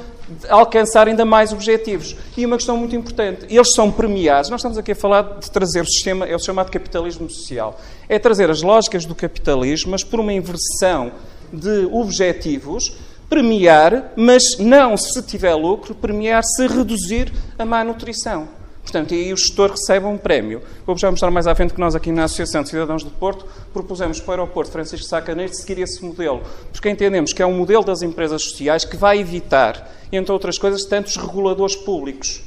alcançar 0.50 1.08
ainda 1.08 1.26
mais 1.26 1.54
objetivos. 1.54 2.16
E 2.36 2.46
uma 2.46 2.58
questão 2.58 2.78
muito 2.78 2.96
importante, 2.96 3.46
eles 3.50 3.74
são 3.74 3.92
premiados. 3.92 4.50
Nós 4.50 4.60
estamos 4.60 4.78
aqui 4.78 4.92
a 4.92 4.96
falar 4.96 5.40
de 5.40 5.50
trazer 5.52 5.82
o 5.82 5.86
sistema, 5.86 6.26
é 6.26 6.36
o 6.36 6.40
chamado 6.40 6.72
capitalismo 6.72 7.30
social. 7.30 7.80
É 8.10 8.18
trazer 8.20 8.50
as 8.50 8.62
lógicas 8.62 9.06
do 9.06 9.16
capitalismo, 9.16 9.92
mas 9.92 10.04
por 10.04 10.20
uma 10.20 10.34
inversão 10.34 11.12
de 11.52 11.86
objetivos, 11.92 12.94
premiar, 13.30 14.14
mas 14.16 14.58
não 14.60 14.98
se 14.98 15.22
tiver 15.22 15.56
lucro, 15.56 15.96
premiar 15.96 16.44
se 16.44 16.68
reduzir 16.68 17.32
a 17.58 17.66
má 17.66 17.84
nutrição. 17.84 18.48
Portanto, 18.86 19.16
e 19.16 19.26
aí 19.26 19.34
o 19.34 19.38
gestor 19.38 19.72
recebe 19.72 20.06
um 20.06 20.16
prémio. 20.16 20.62
Vou 20.86 20.96
já 20.96 21.10
mostrar 21.10 21.32
mais 21.32 21.48
à 21.48 21.56
frente 21.56 21.74
que 21.74 21.80
nós 21.80 21.96
aqui 21.96 22.12
na 22.12 22.26
Associação 22.26 22.62
de 22.62 22.70
Cidadãos 22.70 23.04
do 23.04 23.10
Porto 23.10 23.46
propusemos 23.74 24.20
para 24.20 24.30
o 24.30 24.44
aeroporto 24.44 24.72
Francisco 24.72 25.08
Sacaneiro 25.08 25.54
seguir 25.56 25.82
esse 25.82 26.06
modelo, 26.06 26.44
porque 26.72 26.88
entendemos 26.88 27.34
que 27.34 27.42
é 27.42 27.46
um 27.46 27.58
modelo 27.58 27.84
das 27.84 28.04
empresas 28.04 28.44
sociais 28.44 28.86
que 28.86 28.96
vai 28.96 29.20
evitar, 29.20 29.92
entre 30.12 30.32
outras 30.32 30.60
coisas, 30.60 30.86
tantos 30.86 31.18
reguladores 31.18 31.76
públicos. 31.76 32.44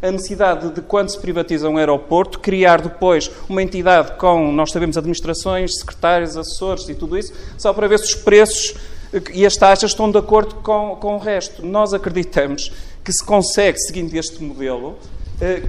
A 0.00 0.10
necessidade 0.10 0.70
de, 0.70 0.80
quando 0.80 1.10
se 1.10 1.18
privatiza 1.20 1.68
um 1.68 1.76
aeroporto, 1.76 2.40
criar 2.40 2.80
depois 2.80 3.30
uma 3.46 3.62
entidade 3.62 4.16
com, 4.16 4.50
nós 4.50 4.72
sabemos, 4.72 4.96
administrações, 4.96 5.78
secretários, 5.78 6.38
assessores 6.38 6.88
e 6.88 6.94
tudo 6.94 7.18
isso, 7.18 7.34
só 7.58 7.72
para 7.72 7.86
ver 7.86 7.98
se 7.98 8.06
os 8.06 8.14
preços 8.14 8.74
e 9.34 9.44
as 9.44 9.56
taxas 9.56 9.90
estão 9.90 10.10
de 10.10 10.16
acordo 10.16 10.54
com, 10.56 10.96
com 10.96 11.16
o 11.16 11.18
resto. 11.18 11.64
Nós 11.64 11.92
acreditamos 11.92 12.72
que 13.04 13.12
se 13.12 13.22
consegue, 13.22 13.78
seguindo 13.78 14.14
este 14.14 14.42
modelo, 14.42 14.96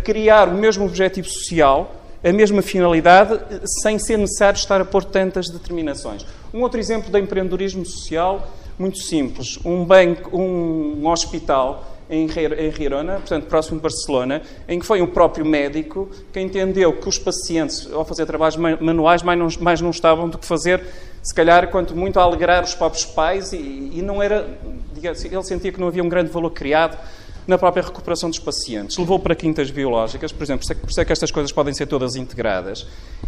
criar 0.04 0.50
o 0.50 0.54
mesmo 0.54 0.86
objetivo 0.86 1.28
social, 1.28 1.96
a 2.24 2.32
mesma 2.32 2.62
finalidade, 2.62 3.40
sem 3.82 4.00
ser 4.00 4.18
necessário 4.18 4.58
estar 4.58 4.80
a 4.80 4.86
pôr 4.86 5.04
tantas 5.04 5.50
determinações. 5.50 6.26
Um 6.54 6.62
outro 6.62 6.80
exemplo 6.80 7.12
de 7.12 7.20
empreendedorismo 7.20 7.86
social, 7.86 8.48
muito 8.78 9.00
simples. 9.00 9.60
Um 9.66 9.84
banco, 9.84 10.38
um 10.38 11.08
hospital 11.08 11.94
em 12.10 12.28
Girona, 12.72 13.16
portanto, 13.16 13.46
próximo 13.46 13.78
de 13.78 13.84
Barcelona, 13.84 14.42
em 14.68 14.80
que 14.80 14.86
foi 14.86 15.02
um 15.02 15.08
próprio 15.08 15.46
médico 15.46 16.10
que 16.32 16.40
entendeu 16.40 16.94
que 16.94 17.08
os 17.08 17.18
pacientes, 17.18 17.92
ao 17.92 18.06
fazer 18.06 18.26
trabalhos 18.26 18.56
manuais, 18.56 19.24
mais 19.24 19.40
não, 19.40 19.48
mais 19.60 19.82
não 19.82 19.90
estavam 19.90 20.30
do 20.30 20.38
que 20.38 20.46
fazer, 20.46 20.84
se 21.22 21.34
calhar, 21.34 21.70
quanto 21.70 21.96
muito, 21.96 22.20
a 22.20 22.24
alegrar 22.24 22.64
os 22.64 22.76
próprios 22.76 23.06
pais 23.06 23.54
e, 23.54 23.58
e 23.58 24.02
não 24.02 24.22
era, 24.22 24.48
digamos, 24.94 25.24
ele 25.24 25.44
sentia 25.44 25.72
que 25.72 25.80
não 25.80 25.88
havia 25.88 26.04
um 26.04 26.10
grande 26.10 26.30
valor 26.30 26.52
criado 26.52 26.98
na 27.48 27.58
própria 27.58 27.84
recuperação 27.84 28.30
dos 28.30 28.40
pacientes. 28.40 28.98
Levou 28.98 29.20
para 29.20 29.36
quintas 29.36 29.70
biológicas, 29.70 30.32
por 30.32 30.44
exemplo, 30.44 30.68
por 30.82 30.90
isso 30.90 31.02
é 31.02 31.06
que 31.06 31.12
estas 31.12 31.32
coisas 31.32 31.52
podem 31.52 31.74
ser 31.74 31.88
todas 31.88 32.16
integradas. 32.16 32.86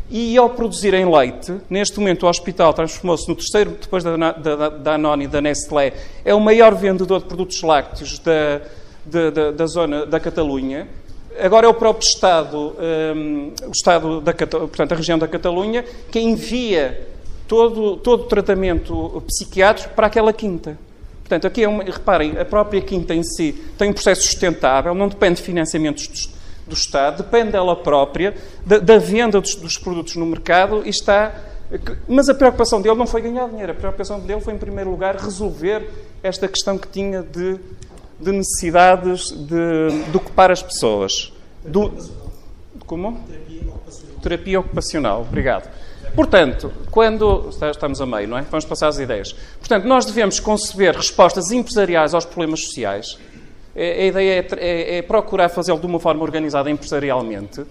E 0.09 0.37
ao 0.37 0.49
produzirem 0.49 1.09
leite, 1.09 1.53
neste 1.69 1.99
momento 1.99 2.25
o 2.25 2.29
hospital 2.29 2.73
transformou-se 2.73 3.27
no 3.27 3.35
terceiro, 3.35 3.77
depois 3.81 4.03
da, 4.03 4.15
da, 4.15 4.69
da 4.69 4.93
Anoni 4.93 5.25
e 5.25 5.27
da 5.27 5.41
Nestlé, 5.41 5.93
é 6.23 6.33
o 6.33 6.39
maior 6.39 6.75
vendedor 6.75 7.19
de 7.19 7.25
produtos 7.25 7.61
lácteos 7.61 8.19
da, 8.19 8.61
da, 9.05 9.51
da 9.51 9.65
zona 9.65 10.05
da 10.05 10.19
Catalunha. 10.19 10.87
Agora 11.39 11.65
é 11.65 11.69
o 11.69 11.73
próprio 11.73 12.07
Estado, 12.07 12.75
um, 13.15 13.51
o 13.67 13.71
Estado 13.71 14.21
da, 14.21 14.33
portanto, 14.33 14.93
a 14.93 14.95
região 14.95 15.19
da 15.19 15.27
Catalunha, 15.27 15.83
que 16.09 16.19
envia 16.19 17.07
todo, 17.47 17.97
todo 17.97 18.23
o 18.23 18.25
tratamento 18.25 19.21
psiquiátrico 19.27 19.93
para 19.93 20.07
aquela 20.07 20.31
quinta. 20.31 20.77
Portanto, 21.25 21.47
aqui 21.47 21.63
é 21.63 21.67
uma, 21.67 21.83
reparem, 21.83 22.37
a 22.37 22.45
própria 22.45 22.79
quinta 22.79 23.15
em 23.15 23.23
si 23.23 23.53
tem 23.79 23.89
um 23.89 23.93
processo 23.93 24.21
sustentável, 24.21 24.93
não 24.93 25.07
depende 25.07 25.37
de 25.37 25.41
financiamentos 25.41 26.05
do, 26.07 26.69
do 26.69 26.75
Estado, 26.75 27.23
depende 27.23 27.53
dela 27.53 27.75
própria, 27.75 28.35
da, 28.63 28.77
da 28.77 28.99
venda 28.99 29.41
dos, 29.41 29.55
dos, 29.55 29.75
produtos 29.75 30.15
no 30.17 30.25
mercado 30.27 30.83
e 30.85 30.89
está. 30.89 31.33
Mas 32.07 32.29
a 32.29 32.35
preocupação 32.35 32.79
dele 32.79 32.93
não 32.93 33.07
foi 33.07 33.23
ganhar 33.23 33.49
dinheiro, 33.49 33.71
a 33.71 33.75
preocupação 33.75 34.19
dele 34.19 34.39
foi, 34.39 34.53
em 34.53 34.57
primeiro 34.59 34.91
lugar, 34.91 35.15
resolver 35.15 35.89
esta 36.21 36.47
questão 36.47 36.77
que 36.77 36.87
tinha 36.89 37.23
de, 37.23 37.59
de 38.19 38.31
necessidades 38.31 39.31
de, 39.31 40.11
de, 40.11 40.15
ocupar 40.17 40.51
as 40.51 40.61
pessoas. 40.61 41.33
Do, 41.63 41.91
como? 42.85 43.19
Terapia 43.27 43.67
ocupacional. 43.67 44.19
Terapia 44.21 44.59
ocupacional, 44.59 45.21
obrigado. 45.21 45.71
Portanto, 46.15 46.71
quando. 46.89 47.49
Estamos 47.49 47.99
a 47.99 48.05
meio, 48.05 48.27
não 48.27 48.37
é? 48.37 48.41
Vamos 48.43 48.65
passar 48.65 48.87
as 48.87 48.97
ideias. 48.97 49.33
Portanto, 49.59 49.83
nós 49.85 50.05
devemos 50.05 50.39
conceber 50.39 50.95
respostas 50.95 51.51
empresariais 51.51 52.13
aos 52.13 52.23
problemas 52.23 52.61
sociais. 52.61 53.17
É, 53.75 54.03
a 54.03 54.05
ideia 54.05 54.39
é, 54.39 54.47
é, 54.57 54.97
é 54.97 55.01
procurar 55.01 55.49
fazê-lo 55.49 55.79
de 55.79 55.85
uma 55.85 55.99
forma 55.99 56.23
organizada 56.23 56.69
empresarialmente, 56.69 57.65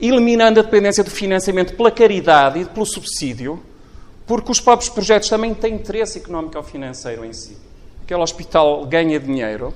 eliminando 0.00 0.60
a 0.60 0.62
dependência 0.62 1.02
do 1.02 1.10
financiamento 1.10 1.74
pela 1.74 1.90
caridade 1.90 2.60
e 2.60 2.64
pelo 2.64 2.86
subsídio, 2.86 3.60
porque 4.24 4.52
os 4.52 4.60
próprios 4.60 4.88
projetos 4.88 5.28
também 5.28 5.52
têm 5.52 5.74
interesse 5.74 6.18
económico 6.18 6.56
ou 6.56 6.62
financeiro 6.62 7.24
em 7.24 7.32
si. 7.32 7.56
Aquele 8.04 8.20
hospital 8.20 8.86
ganha 8.86 9.18
dinheiro 9.18 9.74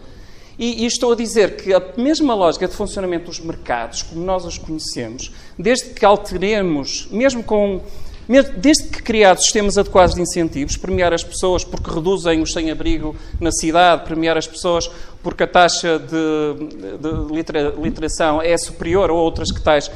e, 0.59 0.83
e, 0.83 0.87
estou 0.87 1.13
a 1.13 1.17
dizer 1.17 1.57
que 1.57 1.73
a 1.73 1.83
mesma 1.97 2.35
lógica 2.35 2.69
de 2.69 2.75
funcionamento 2.75 3.27
dos 3.27 3.41
mercados, 3.41 4.03
como 4.03 4.25
nós 4.25 4.45
os 4.45 4.59
conhecemos, 4.59 5.33
desde 5.59 5.91
que 5.91 6.05
alteremos, 6.05 7.09
mesmo 7.11 7.43
com. 7.43 7.81
Desde 8.59 8.85
que 8.85 9.03
criar 9.03 9.37
sistemas 9.39 9.77
adequados 9.77 10.15
de 10.15 10.21
incentivos, 10.21 10.77
premiar 10.77 11.13
as 11.13 11.25
pessoas 11.25 11.65
porque 11.65 11.91
reduzem 11.91 12.41
o 12.41 12.47
sem-abrigo 12.47 13.17
na 13.41 13.51
cidade, 13.51 14.05
premiar 14.05 14.39
as 14.39 14.47
pessoas 14.47 14.89
porque 15.21 15.43
a 15.43 15.49
taxa 15.49 15.99
de, 15.99 16.97
de 16.97 17.35
litera, 17.35 17.75
literação 17.77 18.41
é 18.41 18.57
superior 18.57 19.11
a 19.11 19.13
outras 19.13 19.51
que 19.51 19.61
tais, 19.61 19.91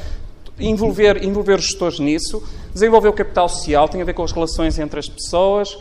envolver, 0.59 1.23
envolver 1.23 1.59
os 1.59 1.65
gestores 1.65 1.97
nisso, 1.97 2.43
desenvolver 2.73 3.07
o 3.07 3.13
capital 3.13 3.47
social, 3.47 3.87
tem 3.87 4.01
a 4.01 4.05
ver 4.05 4.13
com 4.13 4.23
as 4.23 4.33
relações 4.33 4.77
entre 4.79 4.99
as 4.99 5.07
pessoas, 5.07 5.77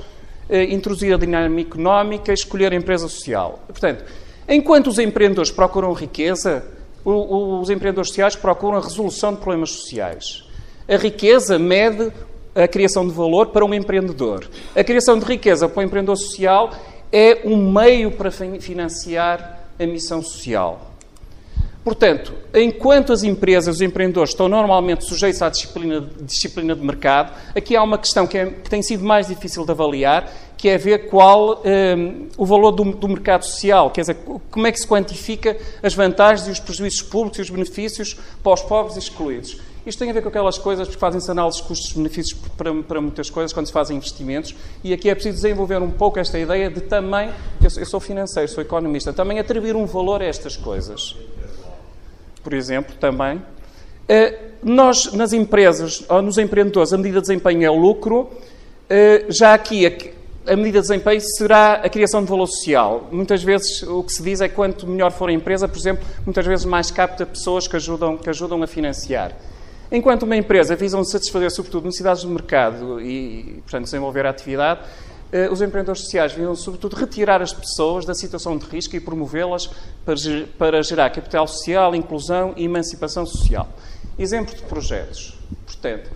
eh, 0.48 0.64
introduzir 0.64 1.12
a 1.12 1.16
dinâmica 1.16 1.70
económica, 1.70 2.32
escolher 2.32 2.72
a 2.72 2.76
empresa 2.76 3.08
social. 3.08 3.60
Portanto, 3.66 4.04
Enquanto 4.48 4.88
os 4.88 4.98
empreendedores 4.98 5.50
procuram 5.50 5.92
riqueza, 5.92 6.64
os 7.04 7.70
empreendedores 7.70 8.08
sociais 8.08 8.36
procuram 8.36 8.78
a 8.78 8.80
resolução 8.80 9.32
de 9.32 9.40
problemas 9.40 9.70
sociais. 9.70 10.44
A 10.88 10.96
riqueza 10.96 11.58
mede 11.58 12.12
a 12.54 12.68
criação 12.68 13.06
de 13.06 13.12
valor 13.12 13.48
para 13.48 13.64
um 13.64 13.74
empreendedor. 13.74 14.48
A 14.76 14.84
criação 14.84 15.18
de 15.18 15.24
riqueza 15.24 15.68
para 15.68 15.82
um 15.82 15.86
empreendedor 15.86 16.16
social 16.16 16.70
é 17.12 17.40
um 17.44 17.70
meio 17.70 18.10
para 18.10 18.30
financiar 18.30 19.60
a 19.78 19.86
missão 19.86 20.22
social. 20.22 20.94
Portanto, 21.84 22.32
enquanto 22.54 23.12
as 23.12 23.22
empresas, 23.22 23.76
os 23.76 23.80
empreendedores 23.82 24.30
estão 24.30 24.48
normalmente 24.48 25.04
sujeitos 25.04 25.42
à 25.42 25.50
disciplina, 25.50 26.08
disciplina 26.22 26.74
de 26.74 26.80
mercado, 26.80 27.34
aqui 27.54 27.76
há 27.76 27.82
uma 27.82 27.98
questão 27.98 28.26
que, 28.26 28.38
é, 28.38 28.46
que, 28.46 28.70
tem 28.70 28.82
sido 28.82 29.04
mais 29.04 29.26
difícil 29.26 29.66
de 29.66 29.70
avaliar, 29.70 30.32
que 30.64 30.68
é 30.70 30.78
ver 30.78 31.10
qual 31.10 31.62
um, 31.62 32.28
o 32.38 32.46
valor 32.46 32.70
do, 32.70 32.84
do, 32.84 33.06
mercado 33.06 33.44
social, 33.44 33.90
quer 33.90 34.00
dizer, 34.00 34.16
como 34.50 34.66
é 34.66 34.72
que 34.72 34.80
se 34.80 34.86
quantifica 34.88 35.58
as 35.82 35.92
vantagens 35.92 36.48
e 36.48 36.50
os 36.50 36.58
prejuízos 36.58 37.02
públicos 37.02 37.38
e 37.38 37.42
os 37.42 37.50
benefícios 37.50 38.16
para 38.42 38.54
os 38.54 38.62
pobres 38.62 38.96
e 38.96 39.00
excluídos. 39.00 39.60
Isto 39.84 39.98
tem 39.98 40.08
a 40.08 40.14
ver 40.14 40.22
com 40.22 40.30
aquelas 40.30 40.56
coisas, 40.56 40.88
porque 40.88 40.98
fazem-se 40.98 41.30
análises 41.30 41.60
de 41.60 41.68
custos-benefícios 41.68 42.40
para, 42.56 42.72
para, 42.82 42.98
muitas 42.98 43.28
coisas 43.28 43.52
quando 43.52 43.66
se 43.66 43.72
fazem 43.74 43.98
investimentos, 43.98 44.54
e 44.82 44.94
aqui 44.94 45.10
é 45.10 45.14
preciso 45.14 45.36
desenvolver 45.36 45.82
um 45.82 45.90
pouco 45.90 46.18
esta 46.18 46.38
ideia 46.38 46.70
de 46.70 46.80
também, 46.80 47.30
eu 47.62 47.68
sou, 47.68 47.82
eu 47.82 47.86
sou 47.86 48.00
financeiro, 48.00 48.50
sou 48.50 48.62
economista, 48.62 49.12
também 49.12 49.38
atribuir 49.38 49.76
um 49.76 49.84
valor 49.84 50.22
a 50.22 50.24
estas 50.24 50.56
coisas 50.56 51.14
por 52.44 52.52
exemplo, 52.52 52.94
também. 53.00 53.42
Eh, 54.06 54.38
nós, 54.62 55.12
nas 55.14 55.32
empresas, 55.32 56.04
ou 56.08 56.20
nos 56.20 56.36
empreendedores, 56.36 56.92
a 56.92 56.98
medida 56.98 57.20
de 57.20 57.22
desempenho 57.22 57.64
é 57.64 57.70
o 57.70 57.74
lucro. 57.74 58.30
Eh, 58.88 59.24
já 59.30 59.54
aqui, 59.54 59.86
a 60.46 60.56
medida 60.56 60.80
de 60.80 60.88
desempenho 60.88 61.20
será 61.20 61.74
a 61.74 61.88
criação 61.88 62.22
de 62.22 62.28
valor 62.28 62.46
social. 62.46 63.08
Muitas 63.10 63.42
vezes 63.42 63.82
o 63.82 64.02
que 64.02 64.12
se 64.12 64.22
diz 64.22 64.40
é 64.40 64.48
que 64.48 64.54
quanto 64.54 64.86
melhor 64.86 65.10
for 65.10 65.28
a 65.28 65.32
empresa, 65.32 65.66
por 65.66 65.78
exemplo, 65.78 66.04
muitas 66.24 66.46
vezes 66.46 66.64
mais 66.64 66.90
capta 66.90 67.24
pessoas 67.24 67.66
que 67.66 67.76
ajudam, 67.76 68.16
que 68.18 68.28
ajudam 68.28 68.62
a 68.62 68.66
financiar. 68.66 69.32
Enquanto 69.90 70.24
uma 70.24 70.36
empresa 70.36 70.76
visa 70.76 71.02
satisfazer, 71.04 71.50
sobretudo, 71.50 71.84
necessidades 71.84 72.22
do 72.22 72.30
mercado 72.30 73.00
e, 73.00 73.60
portanto, 73.62 73.84
desenvolver 73.84 74.26
a 74.26 74.30
atividade, 74.30 74.80
eh, 75.32 75.48
os 75.48 75.62
empreendedores 75.62 76.02
sociais 76.02 76.32
visam, 76.32 76.54
sobretudo, 76.54 76.96
retirar 76.96 77.40
as 77.40 77.52
pessoas 77.52 78.04
da 78.04 78.14
situação 78.14 78.56
de 78.58 78.66
risco 78.66 78.96
e 78.96 79.00
promovê-las 79.00 79.70
para, 80.58 80.82
gerar 80.82 81.10
capital 81.10 81.46
social, 81.46 81.94
inclusão 81.94 82.52
e 82.56 82.64
emancipação 82.64 83.24
social. 83.24 83.68
Exemplo 84.18 84.54
de 84.54 84.62
projetos. 84.62 85.38
Portanto, 85.64 86.10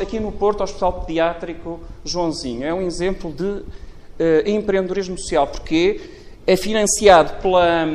aqui 0.00 0.20
no 0.20 0.30
Porto, 0.30 0.60
o 0.60 0.64
Hospital 0.64 0.92
Pediátrico 1.04 1.80
Joãozinho 2.04 2.64
é 2.64 2.74
um 2.74 2.82
exemplo 2.82 3.32
de 3.32 3.44
uh, 3.44 3.64
empreendedorismo 4.44 5.18
social, 5.18 5.46
porque 5.46 6.00
é 6.46 6.56
financiado 6.56 7.40
pela. 7.40 7.86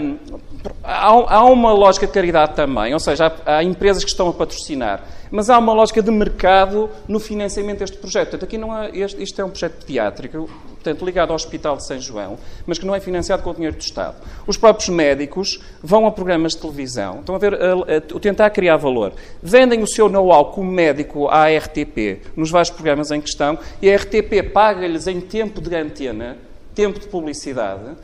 Há, 0.86 1.44
uma 1.46 1.72
lógica 1.74 2.06
de 2.06 2.14
caridade 2.14 2.54
também, 2.56 2.94
ou 2.94 3.00
seja, 3.00 3.34
há, 3.46 3.58
há, 3.58 3.64
empresas 3.64 4.04
que 4.04 4.10
estão 4.10 4.30
a 4.30 4.34
patrocinar, 4.34 5.04
mas 5.32 5.50
há 5.50 5.58
uma 5.58 5.74
lógica 5.74 6.02
de 6.02 6.12
mercado 6.12 6.90
no 7.08 7.20
financiamento 7.20 7.80
deste 7.80 7.98
projeto. 7.98 8.30
Portanto, 8.32 8.46
aqui 8.46 8.58
não 8.58 8.72
há, 8.72 8.90
este, 8.90 9.22
isto 9.22 9.42
é 9.42 9.46
um 9.46 9.50
projeto 9.50 9.86
pediátrico, 9.86 10.50
portanto, 10.74 11.04
ligado 11.04 11.30
ao 11.32 11.36
Hospital 11.36 11.78
de 11.78 11.88
São 11.88 12.00
João, 12.00 12.38
mas 12.66 12.78
que 12.78 12.86
não 12.86 12.94
é 12.94 13.00
financiado 13.00 13.42
com 13.42 13.50
o 13.50 13.54
dinheiro 13.54 13.76
do 13.76 13.82
Estado. 13.82 14.16
Os 14.46 14.58
próprios 14.58 14.90
médicos 14.90 15.60
vão 15.82 16.06
a 16.06 16.12
programas 16.12 16.54
de 16.54 16.60
televisão, 16.60 17.20
estão 17.20 17.36
a, 17.36 17.40
ver, 17.40 17.56
a, 17.56 17.98
a 17.98 18.20
tentar 18.20 18.50
criar 18.52 18.78
valor. 18.78 19.14
Vendem 19.42 19.82
o 19.82 19.88
seu 19.88 20.08
know-how 20.08 20.52
como 20.52 20.72
médico 20.72 21.28
à 21.28 21.48
RTP, 21.48 22.22
nos 22.36 22.52
vários 22.52 22.70
programas 22.70 23.12
em 23.12 23.20
questão, 23.20 23.58
e 23.82 23.92
a 23.92 23.96
RTP 23.96 24.52
paga-lhes 24.54 25.08
em 25.08 25.20
tempo 25.20 25.60
de 25.60 25.76
antena, 25.76 26.38
tempo 26.76 27.00
de 27.00 27.08
publicidade, 27.08 27.96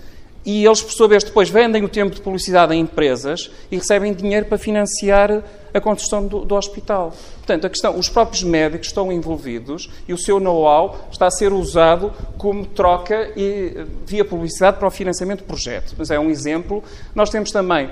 e 0.46 0.66
eles, 0.66 0.82
por 0.82 0.92
sua 0.92 1.08
vez, 1.08 1.24
depois 1.24 1.50
vendem 1.50 1.84
o 1.84 1.90
tempo 1.90 2.16
de 2.16 2.22
publicidade 2.22 2.74
a 2.74 2.76
empresas 2.76 3.52
e 3.72 3.78
recebem 3.78 4.14
dinheiro 4.14 4.48
para 4.48 4.58
financiar 4.58 5.44
a 5.74 5.80
construção 5.80 6.26
do, 6.26 6.44
do 6.44 6.56
hospital. 6.56 7.14
Portanto, 7.38 7.66
a 7.66 7.70
questão, 7.70 7.98
os 7.98 8.10
próprios 8.10 8.44
médicos 8.44 8.88
estão 8.88 9.12
envolvidos 9.12 9.90
e 10.08 10.14
o 10.14 10.18
seu 10.18 10.40
know-how 10.40 11.08
está 11.12 11.28
a 11.28 11.32
ser 11.32 11.54
usado 11.54 12.12
como 12.38 12.66
troca 12.66 13.32
e, 13.38 13.86
via 14.06 14.26
publicidade 14.26 14.78
para 14.78 14.88
o 14.88 14.92
financiamento 14.92 15.40
do 15.40 15.46
projeto. 15.46 15.94
Mas 15.98 16.10
é 16.10 16.20
um 16.20 16.30
exemplo. 16.30 16.84
Nós 17.14 17.30
temos 17.30 17.52
também 17.52 17.90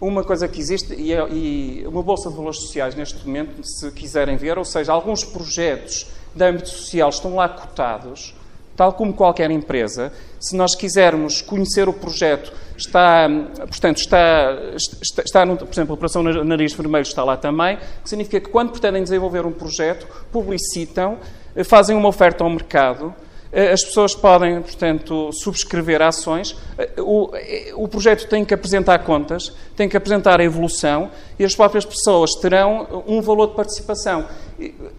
uma 0.00 0.24
coisa 0.24 0.48
que 0.48 0.58
existe 0.58 0.94
e, 0.94 1.12
é, 1.12 1.28
e 1.30 1.84
uma 1.86 2.02
Bolsa 2.02 2.30
de 2.30 2.36
Valores 2.36 2.60
Sociais 2.60 2.94
neste 2.94 3.26
momento, 3.26 3.62
se 3.62 3.90
quiserem 3.90 4.36
ver, 4.36 4.56
ou 4.56 4.64
seja, 4.64 4.92
alguns 4.92 5.22
projetos 5.22 6.06
de 6.34 6.44
âmbito 6.44 6.70
social 6.70 7.10
estão 7.10 7.34
lá 7.34 7.48
cotados 7.48 8.34
tal 8.80 8.94
como 8.94 9.12
qualquer 9.12 9.50
empresa, 9.50 10.10
se 10.38 10.56
nós 10.56 10.74
quisermos 10.74 11.42
conhecer 11.42 11.86
o 11.86 11.92
projeto, 11.92 12.50
está, 12.78 13.28
portanto, 13.58 13.98
está, 13.98 14.56
está, 14.74 15.22
está 15.22 15.46
por 15.46 15.68
exemplo, 15.70 15.92
a 15.92 15.94
Operação 15.96 16.22
Nariz 16.22 16.72
Vermelho 16.72 17.02
está 17.02 17.22
lá 17.22 17.36
também, 17.36 17.76
que 18.02 18.08
significa 18.08 18.40
que 18.40 18.48
quando 18.48 18.70
pretendem 18.70 19.02
desenvolver 19.02 19.44
um 19.44 19.52
projeto, 19.52 20.06
publicitam, 20.32 21.18
eh, 21.54 21.62
fazem 21.62 21.94
uma 21.94 22.08
oferta 22.08 22.42
ao 22.42 22.48
mercado, 22.48 23.14
as 23.52 23.82
pessoas 23.82 24.14
podem, 24.14 24.62
portanto, 24.62 25.30
subscrever 25.32 26.00
ações. 26.00 26.56
Eh, 26.78 26.90
o, 26.98 27.30
eh, 27.34 27.72
o, 27.74 27.88
projeto 27.88 28.28
tem 28.28 28.44
que 28.44 28.54
apresentar 28.54 29.00
contas, 29.00 29.52
tem 29.76 29.88
que 29.88 29.96
apresentar 29.96 30.40
a 30.40 30.44
evolução 30.44 31.10
e 31.36 31.44
as 31.44 31.54
próprias 31.54 31.84
pessoas 31.84 32.30
terão 32.36 33.04
um 33.08 33.20
valor 33.20 33.48
de 33.48 33.56
participação. 33.56 34.26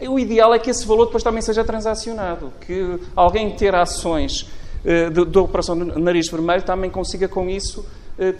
O 0.01 0.19
ideal 0.19 0.53
é 0.53 0.59
que 0.59 0.69
esse 0.69 0.85
valor 0.85 1.05
depois 1.05 1.23
também 1.23 1.41
seja 1.41 1.63
transacionado, 1.63 2.51
que 2.65 2.99
alguém 3.15 3.51
ter 3.51 3.73
ações 3.73 4.49
da 5.31 5.41
Operação 5.41 5.75
Nariz 5.75 6.27
Vermelho 6.27 6.63
também 6.63 6.89
consiga 6.89 7.27
com 7.27 7.47
isso 7.47 7.85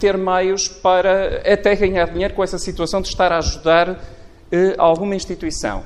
ter 0.00 0.18
meios 0.18 0.66
para 0.66 1.40
até 1.50 1.76
ganhar 1.76 2.06
dinheiro 2.10 2.34
com 2.34 2.42
essa 2.42 2.58
situação 2.58 3.00
de 3.00 3.06
estar 3.06 3.30
a 3.30 3.38
ajudar 3.38 4.02
alguma 4.76 5.14
instituição. 5.14 5.84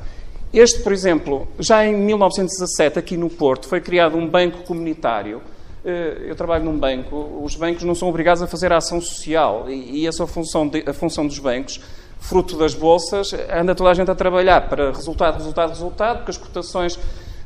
Este, 0.52 0.82
por 0.82 0.92
exemplo, 0.92 1.48
já 1.58 1.84
em 1.84 1.94
1917, 1.94 2.98
aqui 2.98 3.16
no 3.16 3.28
Porto, 3.28 3.68
foi 3.68 3.80
criado 3.80 4.16
um 4.16 4.26
banco 4.26 4.62
comunitário. 4.64 5.42
Eh, 5.84 6.26
eu 6.28 6.36
trabalho 6.36 6.64
num 6.64 6.78
banco, 6.78 7.42
os 7.42 7.56
bancos 7.56 7.82
não 7.82 7.94
são 7.94 8.08
obrigados 8.08 8.42
a 8.42 8.46
fazer 8.46 8.72
a 8.72 8.78
ação 8.78 9.00
social 9.00 9.66
e 9.68 10.06
essa 10.06 10.22
é 10.22 10.24
a 10.24 10.26
função, 10.26 10.66
de, 10.66 10.82
a 10.86 10.92
função 10.92 11.26
dos 11.26 11.38
bancos, 11.38 11.80
fruto 12.18 12.56
das 12.56 12.74
bolsas, 12.74 13.34
anda 13.52 13.74
toda 13.74 13.90
a 13.90 13.94
gente 13.94 14.10
a 14.10 14.14
trabalhar 14.14 14.68
para 14.68 14.90
resultado, 14.90 15.36
resultado, 15.36 15.68
resultado, 15.70 16.16
porque 16.18 16.30
as 16.30 16.36
cotações 16.38 16.98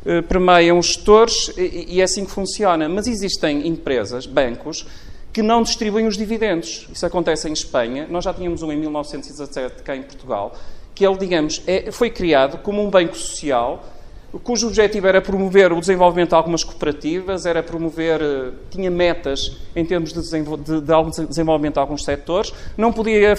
eh, 0.04 0.22
permeiam 0.22 0.78
os 0.78 0.86
gestores 0.86 1.52
e, 1.56 1.96
e 1.96 2.00
é 2.00 2.04
assim 2.04 2.24
que 2.24 2.30
funciona. 2.30 2.88
Mas 2.88 3.06
existem 3.06 3.66
empresas, 3.66 4.26
bancos, 4.26 4.86
que 5.32 5.42
não 5.42 5.62
distribuem 5.62 6.06
os 6.06 6.16
dividendos. 6.16 6.88
Isso 6.92 7.04
acontece 7.04 7.48
em 7.48 7.52
Espanha. 7.52 8.06
Nós 8.08 8.24
já 8.24 8.32
tínhamos 8.32 8.62
um 8.62 8.72
em 8.72 8.76
1917 8.76 9.82
cá 9.82 9.94
em 9.94 10.02
Portugal 10.02 10.54
que 11.00 11.06
ele, 11.06 11.16
digamos, 11.16 11.62
é, 11.66 11.90
foi 11.90 12.10
criado 12.10 12.58
como 12.58 12.84
um 12.84 12.90
banco 12.90 13.16
social 13.16 13.82
cujo 14.44 14.68
objetivo 14.68 15.08
era 15.08 15.20
promover 15.20 15.72
o 15.72 15.80
desenvolvimento 15.80 16.28
de 16.28 16.34
algumas 16.36 16.62
cooperativas, 16.62 17.46
era 17.46 17.62
promover, 17.64 18.20
eh, 18.22 18.52
tinha 18.70 18.88
metas 18.88 19.56
em 19.74 19.84
termos 19.84 20.12
de, 20.12 20.20
de, 20.20 20.80
de 20.82 20.92
algum 20.92 21.10
desenvolvimento 21.10 21.74
de 21.74 21.80
alguns 21.80 22.04
setores, 22.04 22.54
não 22.76 22.92
podia, 22.92 23.34